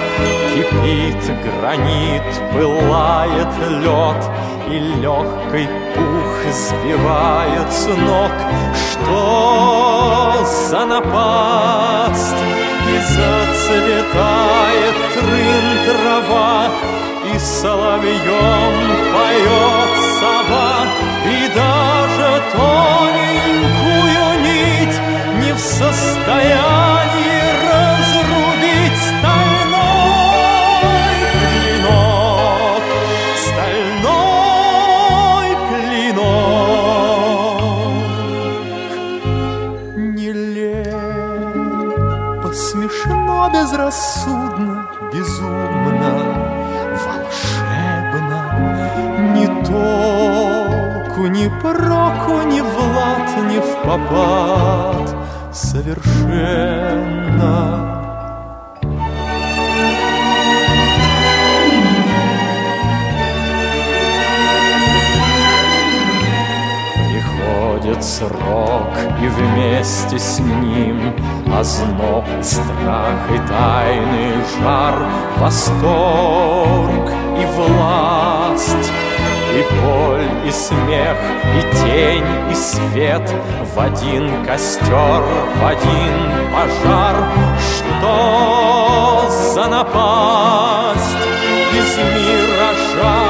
Кипит 0.54 1.24
гранит, 1.42 2.22
пылает 2.52 3.48
лед, 3.68 4.30
и 4.68 4.78
легкий 5.00 5.68
пух 5.96 6.52
сбивает 6.52 7.72
с 7.72 7.88
ног. 7.88 8.32
Что 8.92 10.46
за 10.68 10.86
напасть? 10.86 12.42
И 12.88 12.96
зацветает 13.12 14.94
трын 15.14 15.66
трава, 15.84 16.70
и 17.34 17.38
соловьем 17.38 18.74
поет 19.12 19.92
сова, 20.18 20.86
И 21.24 21.48
даже 21.54 22.42
тоненькую 22.52 24.26
нить 24.42 25.00
Не 25.40 25.52
в 25.52 25.58
состоянии 25.58 27.31
проку, 51.62 52.42
ни 52.46 52.60
в 52.60 52.76
лад, 52.94 53.30
ни 53.48 53.58
в 53.58 53.76
попад 53.84 55.14
совершенно. 55.52 56.62
Приходит 66.96 68.04
срок, 68.04 68.94
и 69.22 69.28
вместе 69.28 70.18
с 70.18 70.40
ним 70.40 71.14
Озноб 71.54 72.24
и 72.40 72.42
страх, 72.42 73.30
и 73.30 73.38
тайный 73.48 74.32
жар, 74.58 74.94
Восторг 75.38 77.12
и 77.38 77.44
власть 77.56 78.92
и 79.52 79.62
боль, 79.82 80.28
и 80.46 80.50
смех, 80.50 81.16
и 81.58 81.62
тень, 81.76 82.24
и 82.50 82.54
свет 82.54 83.30
В 83.74 83.80
один 83.80 84.44
костер, 84.44 85.22
в 85.60 85.66
один 85.66 86.14
пожар. 86.52 87.16
Что 87.58 89.28
за 89.54 89.68
напасть? 89.68 91.22
Из 91.72 91.96
миража, 91.96 93.20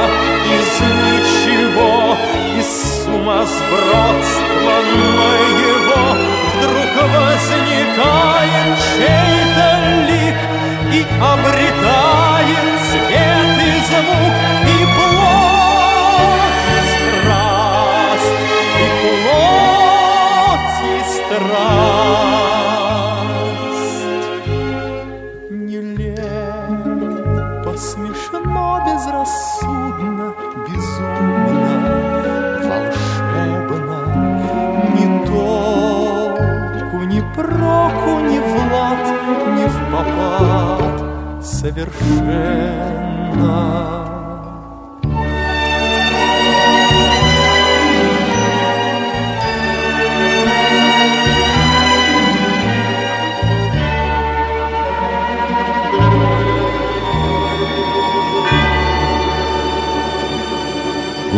из 0.56 0.72
ничего 0.80 2.16
Из 2.58 3.04
сумасбродства 3.04 4.74
моего. 5.18 6.04
Вдруг 6.54 6.92
возникает 7.14 8.78
чей-то 8.96 9.66
лик 10.08 10.40
И 10.92 11.06
обретает 11.20 12.68
цвет 12.90 13.52
и 13.60 13.80
звук, 13.88 14.34
и 14.66 14.84
плоть 14.84 15.51
страсть. 21.32 23.22
Нелепо, 25.50 26.92
смешно, 27.76 28.80
безрассудно, 28.86 30.34
безумно, 30.66 31.74
волшебно. 32.62 34.00
Ни 34.94 35.06
толку, 35.26 36.98
ни 37.06 37.20
проку, 37.34 38.12
ни 38.20 38.38
в 38.38 38.52
лад, 38.72 39.04
ни 39.56 39.66
в 39.66 39.76
попад 39.90 40.96
совершенно. 41.44 42.82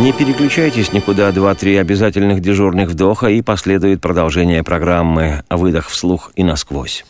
Не 0.05 0.13
переключайтесь 0.13 0.93
никуда, 0.93 1.31
два-три 1.31 1.77
обязательных 1.77 2.39
дежурных 2.39 2.89
вдоха 2.89 3.25
и 3.25 3.41
последует 3.41 4.01
продолжение 4.01 4.61
программы 4.61 5.43
«Выдох 5.49 5.89
вслух 5.89 6.31
и 6.35 6.43
насквозь». 6.43 7.03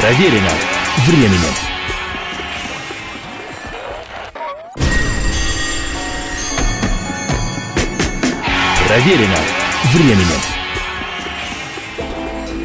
Проверено 0.00 0.52
временем. 1.04 1.54
Проверено 8.86 9.36
временем. 9.92 10.55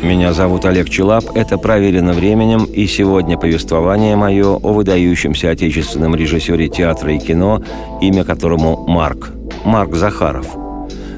Меня 0.02 0.34
зовут 0.34 0.66
Олег 0.66 0.90
Челап, 0.90 1.26
это 1.36 1.60
«Проверено 1.60 2.14
временем», 2.14 2.64
и 2.64 2.88
сегодня 2.88 3.38
повествование 3.38 4.16
мое 4.16 4.48
о 4.48 4.74
выдающемся 4.74 5.52
отечественном 5.52 6.16
режиссере 6.16 6.70
театра 6.70 7.14
и 7.14 7.20
кино, 7.20 7.62
имя 8.02 8.24
которому 8.24 8.84
Марк. 8.88 9.30
Марк 9.64 9.94
Захаров. 9.94 10.48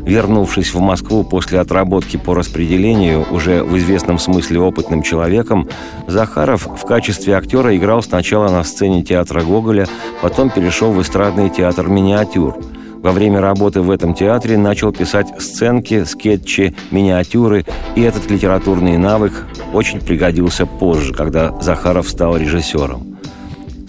Вернувшись 0.06 0.74
в 0.74 0.82
Москву 0.82 1.24
после 1.24 1.62
отработки 1.62 2.18
по 2.18 2.36
распределению, 2.36 3.26
уже 3.32 3.64
в 3.64 3.78
известном 3.78 4.20
смысле 4.20 4.60
опытным 4.60 5.02
человеком, 5.02 5.70
Захаров 6.08 6.68
в 6.68 6.86
качестве 6.86 7.38
актера 7.38 7.76
играл 7.78 8.04
сначала 8.04 8.50
на 8.50 8.66
сцене 8.66 9.02
театра 9.02 9.44
Гоголя, 9.44 9.88
потом 10.22 10.50
перешел 10.50 10.92
в 10.92 11.02
эстрадный 11.02 11.50
театр 11.50 11.88
«Миниатюр», 11.88 12.58
во 13.04 13.12
время 13.12 13.42
работы 13.42 13.82
в 13.82 13.92
этом 13.92 14.16
театре 14.16 14.58
начал 14.58 14.94
писать 14.94 15.28
сценки, 15.38 16.06
скетчи, 16.06 16.74
миниатюры, 16.90 17.66
и 17.96 18.02
этот 18.02 18.32
литературный 18.32 18.98
навык 18.98 19.46
очень 19.74 20.00
пригодился 20.00 20.66
позже, 20.66 21.14
когда 21.14 21.54
Захаров 21.62 22.10
стал 22.10 22.38
режиссером. 22.38 23.18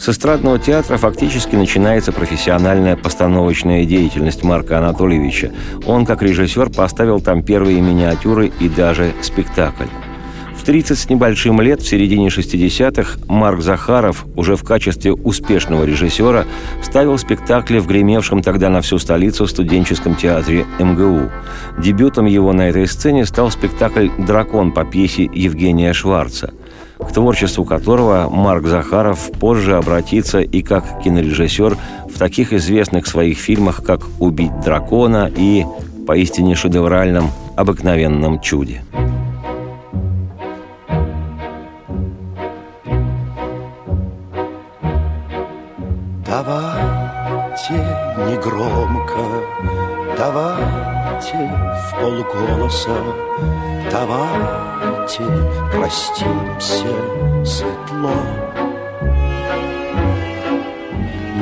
С 0.01 0.09
эстрадного 0.09 0.59
театра 0.59 0.97
фактически 0.97 1.55
начинается 1.55 2.11
профессиональная 2.11 2.97
постановочная 2.97 3.85
деятельность 3.85 4.43
Марка 4.43 4.79
Анатольевича. 4.79 5.53
Он, 5.87 6.05
как 6.05 6.21
режиссер, 6.21 6.71
поставил 6.71 7.21
там 7.21 7.45
первые 7.45 7.81
миниатюры 7.81 8.53
и 8.61 8.69
даже 8.69 9.13
спектакль. 9.23 9.87
В 10.65 10.67
30 10.67 10.99
с 10.99 11.11
небольшим 11.11 11.61
лет, 11.61 11.83
в 11.83 11.87
середине 11.87 12.29
60-х, 12.29 13.19
Марк 13.29 13.61
Захаров 13.61 14.25
уже 14.35 14.57
в 14.57 14.65
качестве 14.65 15.13
успешного 15.13 15.85
режиссера 15.85 16.47
ставил 16.83 17.19
спектакли 17.19 17.81
в 17.81 17.87
гремевшем 17.87 18.41
тогда 18.41 18.71
на 18.71 18.81
всю 18.81 18.99
столицу 18.99 19.47
студенческом 19.47 20.15
театре 20.15 20.65
МГУ. 20.81 21.31
Дебютом 21.79 22.25
его 22.25 22.55
на 22.55 22.71
этой 22.71 22.87
сцене 22.87 23.27
стал 23.27 23.51
спектакль 23.51 24.09
«Дракон» 24.17 24.73
по 24.73 24.87
пьесе 24.87 25.29
Евгения 25.35 25.93
Шварца 25.93 26.55
к 26.99 27.13
творчеству 27.13 27.67
которого 27.67 28.31
Марк 28.31 28.67
Захаров 28.67 29.33
позже 29.33 29.77
обратится 29.77 30.41
и 30.41 30.63
как 30.63 31.03
кинорежиссер 31.03 31.77
в 32.09 32.19
таких 32.19 32.55
известных 32.55 33.07
своих 33.07 33.37
фильмах, 33.37 33.85
как 33.85 34.01
«Убить 34.19 34.59
дракона» 34.65 35.31
и 35.37 35.67
поистине 36.07 36.55
шедевральном 36.55 37.31
«Обыкновенном 37.55 38.41
чуде». 38.41 38.83
Давайте 46.37 47.75
негромко, 48.27 49.23
давайте 50.19 51.49
в 51.79 51.95
полголоса, 52.01 52.99
давайте 53.89 55.23
простимся 55.71 56.89
светло. 57.45 58.17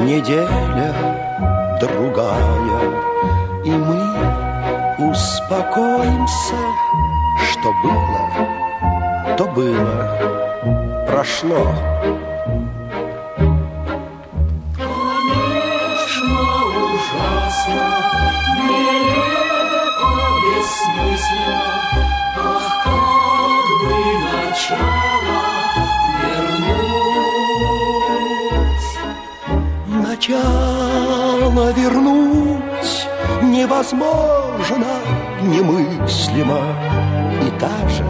Неделя 0.05 0.93
другая, 1.81 2.83
и 3.65 3.71
мы 3.71 5.11
успокоимся, 5.11 6.61
что 7.51 7.73
было, 7.83 9.37
то 9.39 9.45
было, 9.47 11.07
прошло. 11.07 11.73
Начало 29.87 31.73
вернуть 31.73 33.09
невозможно, 33.43 34.87
немыслимо. 35.43 36.61
И 37.43 37.51
даже 37.59 38.05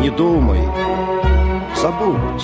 не 0.00 0.10
думай, 0.10 0.62
забудь 1.74 2.42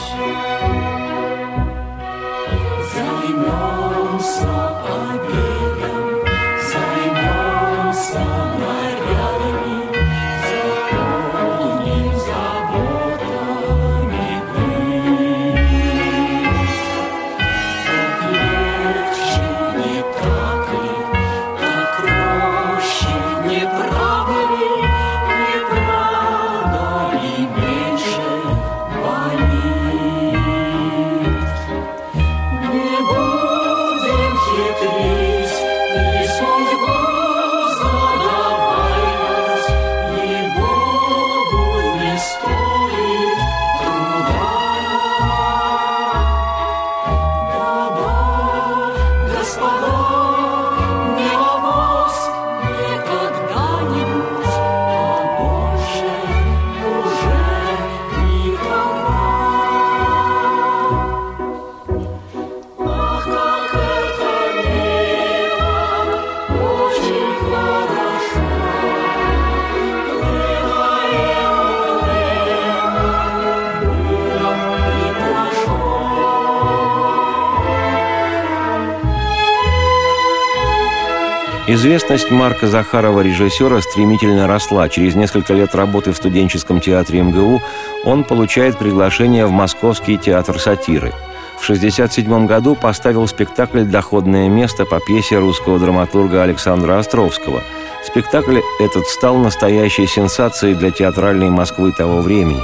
Известность 81.75 82.31
Марка 82.31 82.67
Захарова, 82.67 83.23
режиссера, 83.23 83.81
стремительно 83.81 84.47
росла. 84.47 84.91
Через 84.91 85.15
несколько 85.15 85.55
лет 85.55 85.75
работы 85.75 86.13
в 86.13 86.19
студенческом 86.19 86.83
театре 86.83 87.23
МГУ 87.23 87.63
он 88.05 88.25
получает 88.25 88.79
приглашение 88.79 89.47
в 89.47 89.53
Московский 89.53 90.19
театр 90.19 90.59
сатиры. 90.61 91.15
В 91.59 91.65
1967 91.65 92.45
году 92.45 92.75
поставил 92.75 93.27
спектакль 93.27 93.85
«Доходное 93.85 94.51
место» 94.51 94.85
по 94.85 95.01
пьесе 95.01 95.39
русского 95.39 95.79
драматурга 95.79 96.43
Александра 96.43 96.99
Островского. 96.99 97.63
Спектакль 98.05 98.59
этот 98.79 99.07
стал 99.07 99.39
настоящей 99.39 100.07
сенсацией 100.07 100.75
для 100.75 100.91
театральной 100.91 101.49
Москвы 101.49 101.93
того 101.93 102.21
времени. 102.21 102.61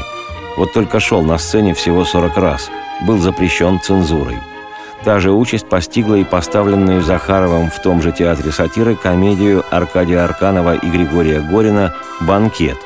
Вот 0.58 0.74
только 0.74 1.00
шел 1.00 1.22
на 1.22 1.38
сцене 1.38 1.72
всего 1.72 2.04
40 2.04 2.36
раз. 2.36 2.70
Был 3.06 3.16
запрещен 3.16 3.80
цензурой. 3.80 4.36
Та 5.04 5.20
же 5.20 5.30
участь 5.30 5.68
постигла 5.68 6.16
и 6.16 6.24
поставленную 6.24 7.02
Захаровым 7.02 7.70
в 7.70 7.80
том 7.80 8.02
же 8.02 8.10
театре 8.12 8.50
сатиры 8.50 8.96
комедию 8.96 9.64
Аркадия 9.70 10.24
Арканова 10.24 10.74
и 10.74 10.90
Григория 10.90 11.40
Горина 11.40 11.94
«Банкет». 12.20 12.76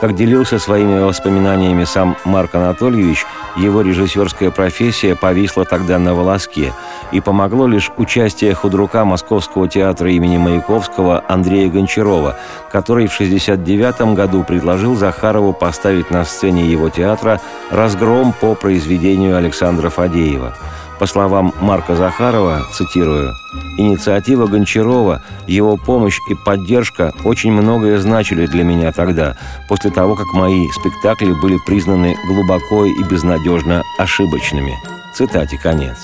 Как 0.00 0.16
делился 0.16 0.58
своими 0.58 0.98
воспоминаниями 0.98 1.84
сам 1.84 2.16
Марк 2.24 2.56
Анатольевич, 2.56 3.24
его 3.56 3.82
режиссерская 3.82 4.50
профессия 4.50 5.14
повисла 5.14 5.64
тогда 5.64 5.96
на 6.00 6.12
волоске, 6.12 6.72
и 7.12 7.20
помогло 7.20 7.68
лишь 7.68 7.92
участие 7.96 8.52
худрука 8.52 9.04
Московского 9.04 9.68
театра 9.68 10.10
имени 10.10 10.38
Маяковского 10.38 11.22
Андрея 11.28 11.70
Гончарова, 11.70 12.36
который 12.72 13.06
в 13.06 13.14
1969 13.14 14.16
году 14.16 14.42
предложил 14.42 14.96
Захарову 14.96 15.52
поставить 15.52 16.10
на 16.10 16.24
сцене 16.24 16.66
его 16.66 16.88
театра 16.88 17.40
«Разгром» 17.70 18.32
по 18.32 18.56
произведению 18.56 19.36
Александра 19.36 19.88
Фадеева– 19.88 20.56
по 21.02 21.06
словам 21.08 21.52
Марка 21.60 21.96
Захарова, 21.96 22.64
цитирую, 22.72 23.34
«Инициатива 23.76 24.46
Гончарова, 24.46 25.20
его 25.48 25.76
помощь 25.76 26.20
и 26.30 26.36
поддержка 26.36 27.12
очень 27.24 27.50
многое 27.50 27.98
значили 27.98 28.46
для 28.46 28.62
меня 28.62 28.92
тогда, 28.92 29.36
после 29.68 29.90
того, 29.90 30.14
как 30.14 30.32
мои 30.32 30.68
спектакли 30.68 31.32
были 31.32 31.58
признаны 31.66 32.14
глубоко 32.28 32.84
и 32.84 33.02
безнадежно 33.02 33.82
ошибочными». 33.98 34.78
Цитате 35.12 35.58
конец. 35.58 35.96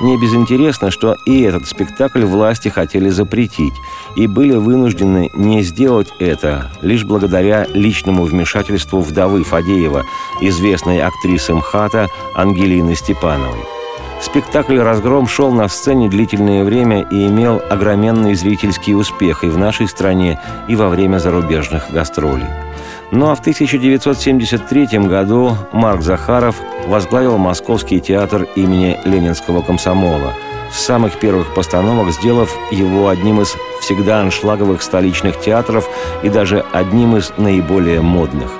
Не 0.00 0.16
безинтересно, 0.16 0.90
что 0.90 1.14
и 1.26 1.42
этот 1.42 1.68
спектакль 1.68 2.24
власти 2.24 2.68
хотели 2.68 3.10
запретить, 3.10 3.74
и 4.16 4.26
были 4.26 4.54
вынуждены 4.54 5.28
не 5.34 5.60
сделать 5.60 6.08
это 6.20 6.72
лишь 6.80 7.04
благодаря 7.04 7.66
личному 7.74 8.24
вмешательству 8.24 9.02
вдовы 9.02 9.44
Фадеева, 9.44 10.04
известной 10.40 11.02
актрисы 11.02 11.52
МХАТа 11.52 12.08
Ангелины 12.34 12.94
Степановой. 12.94 13.81
Спектакль 14.22 14.78
«Разгром» 14.78 15.26
шел 15.26 15.50
на 15.50 15.68
сцене 15.68 16.08
длительное 16.08 16.62
время 16.62 17.02
и 17.02 17.26
имел 17.26 17.60
огроменный 17.68 18.34
зрительский 18.34 18.94
успех 18.94 19.42
и 19.42 19.48
в 19.48 19.58
нашей 19.58 19.88
стране, 19.88 20.40
и 20.68 20.76
во 20.76 20.88
время 20.88 21.18
зарубежных 21.18 21.90
гастролей. 21.90 22.46
Ну 23.10 23.30
а 23.30 23.34
в 23.34 23.40
1973 23.40 24.86
году 25.00 25.56
Марк 25.72 26.02
Захаров 26.02 26.56
возглавил 26.86 27.36
Московский 27.36 28.00
театр 28.00 28.46
имени 28.54 28.96
Ленинского 29.04 29.60
комсомола, 29.60 30.32
с 30.72 30.80
самых 30.80 31.18
первых 31.18 31.52
постановок 31.52 32.12
сделав 32.12 32.56
его 32.70 33.08
одним 33.08 33.40
из 33.40 33.56
всегда 33.80 34.20
аншлаговых 34.20 34.82
столичных 34.82 35.40
театров 35.40 35.88
и 36.22 36.28
даже 36.28 36.64
одним 36.72 37.16
из 37.16 37.32
наиболее 37.38 38.00
модных. 38.00 38.52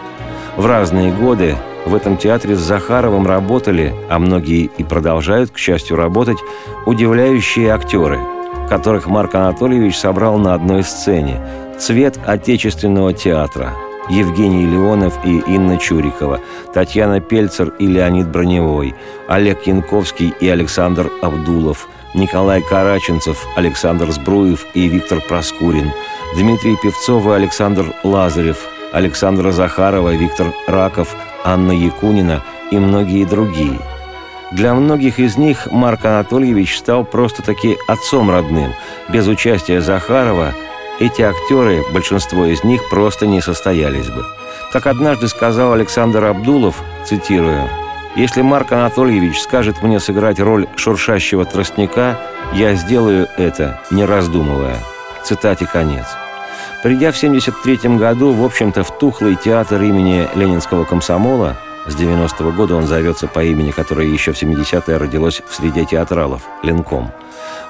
В 0.56 0.66
разные 0.66 1.12
годы 1.12 1.56
В 1.84 1.94
этом 1.94 2.16
театре 2.16 2.54
с 2.54 2.60
Захаровым 2.60 3.26
работали, 3.26 3.94
а 4.08 4.18
многие 4.18 4.70
и 4.78 4.84
продолжают, 4.84 5.50
к 5.50 5.58
счастью, 5.58 5.96
работать, 5.96 6.38
удивляющие 6.86 7.70
актеры, 7.70 8.20
которых 8.68 9.08
Марк 9.08 9.34
Анатольевич 9.34 9.96
собрал 9.96 10.38
на 10.38 10.54
одной 10.54 10.84
сцене. 10.84 11.40
Цвет 11.78 12.18
отечественного 12.24 13.12
театра. 13.12 13.72
Евгений 14.08 14.66
Леонов 14.66 15.14
и 15.24 15.38
Инна 15.38 15.78
Чурикова, 15.78 16.40
Татьяна 16.74 17.20
Пельцер 17.20 17.68
и 17.78 17.86
Леонид 17.86 18.28
Броневой, 18.28 18.94
Олег 19.28 19.66
Янковский 19.66 20.34
и 20.40 20.48
Александр 20.48 21.10
Абдулов, 21.22 21.88
Николай 22.14 22.62
Караченцев, 22.62 23.46
Александр 23.56 24.10
Сбруев 24.10 24.66
и 24.74 24.88
Виктор 24.88 25.20
Проскурин, 25.20 25.92
Дмитрий 26.36 26.76
Певцов 26.82 27.26
и 27.26 27.30
Александр 27.30 27.94
Лазарев, 28.02 28.68
Александра 28.92 29.52
Захарова, 29.52 30.14
Виктор 30.14 30.52
Раков, 30.66 31.14
Анна 31.44 31.72
Якунина 31.72 32.42
и 32.70 32.78
многие 32.78 33.24
другие. 33.24 33.78
Для 34.52 34.74
многих 34.74 35.18
из 35.18 35.36
них 35.36 35.68
Марк 35.70 36.04
Анатольевич 36.04 36.78
стал 36.78 37.04
просто-таки 37.04 37.78
отцом 37.88 38.30
родным. 38.30 38.74
Без 39.08 39.26
участия 39.26 39.80
Захарова 39.80 40.52
эти 41.00 41.22
актеры, 41.22 41.82
большинство 41.92 42.44
из 42.44 42.62
них, 42.64 42.88
просто 42.90 43.26
не 43.26 43.40
состоялись 43.40 44.08
бы. 44.08 44.24
Как 44.72 44.86
однажды 44.86 45.28
сказал 45.28 45.72
Александр 45.72 46.24
Абдулов, 46.24 46.82
цитирую, 47.06 47.68
«Если 48.14 48.42
Марк 48.42 48.72
Анатольевич 48.72 49.40
скажет 49.40 49.82
мне 49.82 49.98
сыграть 49.98 50.38
роль 50.38 50.68
шуршащего 50.76 51.44
тростника, 51.44 52.20
я 52.52 52.74
сделаю 52.74 53.26
это, 53.38 53.80
не 53.90 54.04
раздумывая». 54.04 54.76
Цитате 55.24 55.66
конец. 55.66 56.06
Придя 56.82 57.12
в 57.12 57.16
1973 57.16 57.96
году, 57.96 58.32
в 58.32 58.44
общем-то, 58.44 58.82
в 58.82 58.98
тухлый 58.98 59.36
театр 59.36 59.80
имени 59.82 60.28
Ленинского 60.34 60.84
комсомола, 60.84 61.56
с 61.86 61.94
90-го 61.94 62.50
года 62.50 62.74
он 62.74 62.88
зовется 62.88 63.28
по 63.28 63.42
имени, 63.42 63.70
которое 63.70 64.08
еще 64.08 64.32
в 64.32 64.42
70-е 64.42 64.96
родилось 64.96 65.42
в 65.46 65.54
среде 65.54 65.84
театралов– 65.84 66.42
Ленком. 66.64 67.12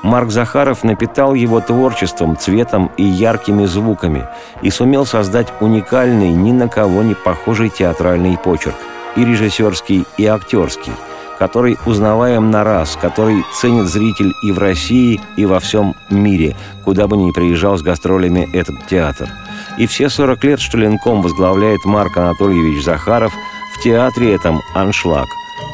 Марк 0.02 0.30
Захаров 0.30 0.82
напитал 0.82 1.34
его 1.34 1.60
творчеством, 1.60 2.38
цветом 2.38 2.90
и 2.96 3.04
яркими 3.04 3.66
звуками 3.66 4.26
и 4.62 4.70
сумел 4.70 5.04
создать 5.04 5.52
уникальный, 5.60 6.30
ни 6.30 6.52
на 6.52 6.68
кого 6.68 7.02
не 7.02 7.14
похожий 7.14 7.68
театральный 7.68 8.38
почерк– 8.38 8.76
и 9.16 9.26
режиссерский, 9.26 10.06
и 10.16 10.24
актерский– 10.24 10.92
который 11.43 11.76
узнаваем 11.86 12.53
на 12.53 12.62
раз, 12.62 12.97
который 13.03 13.45
ценит 13.53 13.86
зритель 13.86 14.32
и 14.45 14.53
в 14.53 14.61
России, 14.61 15.20
и 15.36 15.45
во 15.45 15.59
всем 15.59 15.97
мире, 16.09 16.55
куда 16.84 17.09
бы 17.09 17.16
ни 17.16 17.32
приезжал 17.32 17.76
с 17.76 17.82
гастролями 17.82 18.49
этот 18.53 18.86
театр. 18.86 19.28
И 19.76 19.88
все 19.88 20.09
40 20.09 20.45
лет, 20.45 20.61
что 20.61 20.78
Ленком 20.78 21.20
возглавляет 21.20 21.84
Марк 21.84 22.16
Анатольевич 22.16 22.84
Захаров, 22.84 23.32
в 23.74 23.82
театре 23.82 24.32
этом 24.32 24.61
аншлаг. 24.72 25.26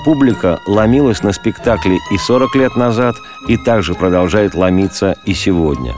Публика 0.07 0.59
ломилась 0.67 1.23
на 1.23 1.35
спектакле 1.35 1.99
и 2.11 2.17
40 2.17 2.55
лет 2.55 2.75
назад, 2.75 3.17
и 3.47 3.59
также 3.59 3.93
продолжает 3.93 4.55
ломиться 4.55 5.17
и 5.27 5.35
сегодня. 5.35 5.93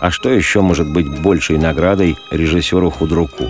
А 0.00 0.12
что 0.12 0.30
еще 0.30 0.60
может 0.60 0.88
быть 0.88 1.20
большей 1.20 1.58
наградой 1.58 2.16
режиссеру 2.30 2.92
Худруку? 2.92 3.46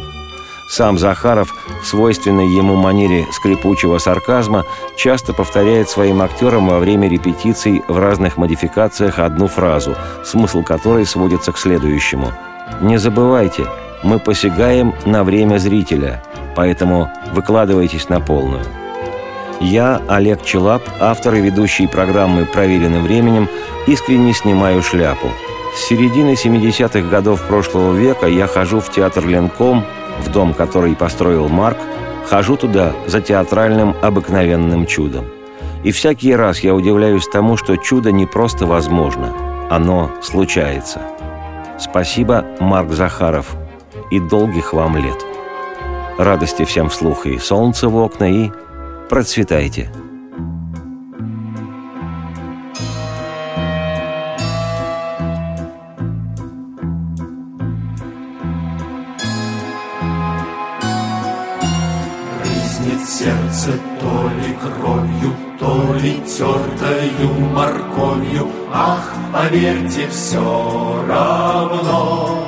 Сам 0.68 0.98
Захаров 0.98 1.54
в 1.82 1.86
свойственной 1.86 2.48
ему 2.48 2.74
манере 2.74 3.26
скрипучего 3.32 3.98
сарказма 3.98 4.64
часто 4.96 5.32
повторяет 5.32 5.88
своим 5.88 6.22
актерам 6.22 6.68
во 6.68 6.78
время 6.78 7.08
репетиций 7.08 7.82
в 7.86 7.98
разных 7.98 8.36
модификациях 8.36 9.18
одну 9.18 9.46
фразу, 9.46 9.96
смысл 10.24 10.62
которой 10.62 11.06
сводится 11.06 11.52
к 11.52 11.58
следующему. 11.58 12.32
«Не 12.80 12.98
забывайте, 12.98 13.66
мы 14.02 14.18
посягаем 14.18 14.92
на 15.04 15.22
время 15.22 15.58
зрителя, 15.58 16.22
поэтому 16.56 17.10
выкладывайтесь 17.32 18.08
на 18.08 18.20
полную». 18.20 18.64
Я, 19.60 20.02
Олег 20.08 20.42
Челап, 20.42 20.82
автор 21.00 21.34
и 21.34 21.40
ведущий 21.40 21.86
программы 21.86 22.44
«Проверенным 22.44 23.04
временем», 23.04 23.48
искренне 23.86 24.34
снимаю 24.34 24.82
шляпу. 24.82 25.28
С 25.74 25.86
середины 25.86 26.32
70-х 26.32 27.08
годов 27.08 27.42
прошлого 27.42 27.94
века 27.94 28.26
я 28.26 28.48
хожу 28.48 28.80
в 28.80 28.90
театр 28.90 29.26
«Ленком», 29.26 29.84
в 30.20 30.30
дом, 30.30 30.54
который 30.54 30.94
построил 30.94 31.48
Марк, 31.48 31.78
хожу 32.26 32.56
туда 32.56 32.92
за 33.06 33.20
театральным 33.20 33.94
обыкновенным 34.02 34.86
чудом. 34.86 35.26
И 35.84 35.92
всякий 35.92 36.34
раз 36.34 36.60
я 36.60 36.74
удивляюсь 36.74 37.26
тому, 37.26 37.56
что 37.56 37.76
чудо 37.76 38.12
не 38.12 38.26
просто 38.26 38.66
возможно, 38.66 39.32
оно 39.70 40.10
случается. 40.22 41.00
Спасибо, 41.78 42.44
Марк 42.58 42.92
Захаров, 42.92 43.54
и 44.10 44.18
долгих 44.18 44.72
вам 44.72 44.96
лет. 44.96 45.24
Радости 46.18 46.64
всем 46.64 46.88
вслух 46.88 47.26
и 47.26 47.38
солнце 47.38 47.88
в 47.88 47.96
окна, 47.96 48.24
и 48.24 48.50
процветайте– 49.08 49.90
сердце 63.66 63.80
то 64.00 64.28
ли 64.28 64.52
кровью, 64.62 65.30
то 65.58 65.94
ли 65.94 66.12
тертою 66.20 67.30
морковью. 67.52 68.48
Ах, 68.72 69.14
поверьте, 69.32 70.08
все 70.08 71.04
равно. 71.08 72.42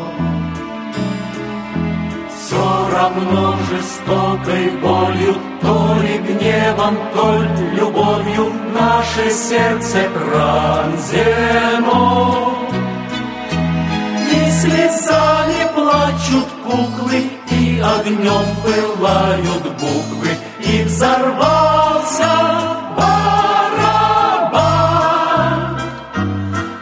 Все 2.30 2.64
равно 2.92 3.56
жестокой 3.70 4.70
болью, 4.80 5.34
то 5.60 5.96
ли 6.02 6.18
гневом, 6.18 6.96
то 7.14 7.42
ли 7.42 7.48
любовью 7.76 8.52
наше 8.74 9.30
сердце 9.30 10.08
пронзено. 10.14 12.02
И 14.32 14.50
слезами 14.50 15.62
плачут 15.74 16.48
куклы, 16.64 17.20
и 17.50 17.80
огнем 17.80 18.46
пылают 18.62 19.64
буквы, 19.80 20.30
и 20.68 20.82
взорвался 20.84 22.30
барабан. 22.96 23.88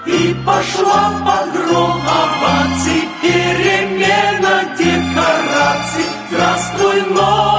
И 0.07 0.35
пошла 0.45 1.13
погром 1.25 2.01
оваций, 2.23 3.03
перемена 3.23 4.57
декораций. 4.77 6.07
Здравствуй, 6.31 6.99
новый 7.15 7.56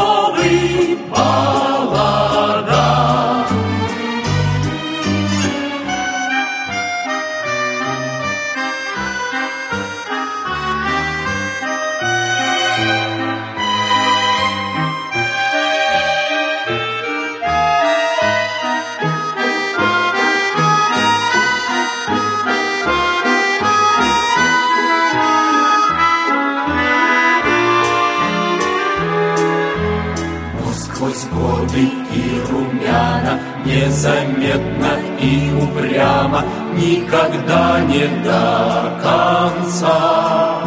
незаметно 33.97 34.99
и 35.19 35.51
упрямо, 35.59 36.45
никогда 36.73 37.79
не 37.81 38.05
до 38.23 38.93
конца. 39.01 40.61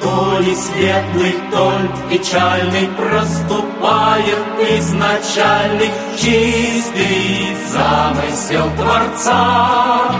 То 0.00 0.38
ли 0.40 0.54
светлый, 0.54 1.34
то 1.50 1.72
ли 1.78 1.88
печальный 2.10 2.88
проступает 2.96 4.38
изначальный 4.78 5.90
чистый 6.16 7.54
замысел 7.70 8.70
Творца. 8.78 10.10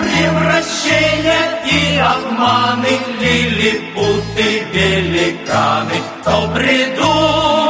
Превращения 0.00 1.44
и 1.66 1.98
обманы, 1.98 2.98
лилипуты, 3.20 4.64
великаны, 4.72 5.98
кто 6.20 6.48
придумал, 6.54 7.61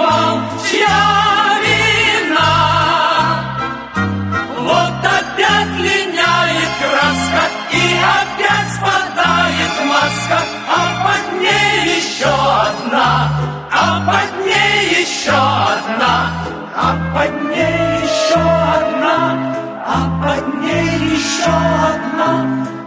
а 13.92 14.00
под 14.00 14.46
ней 14.46 15.02
еще 15.02 15.32
одна, 15.32 16.30
а 16.74 16.96
под 17.14 17.32
ней 17.50 18.00
еще 18.02 18.40
одна, 18.40 19.54
а 19.86 19.98
под 20.22 20.44
ней 20.62 21.16
еще 21.16 21.52
одна, 21.90 22.30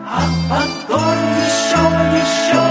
а 0.07 0.23
потом 0.49 1.17
еще, 1.45 1.83
еще, 2.21 2.64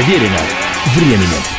Проверено 0.00 0.38
временем. 0.96 1.49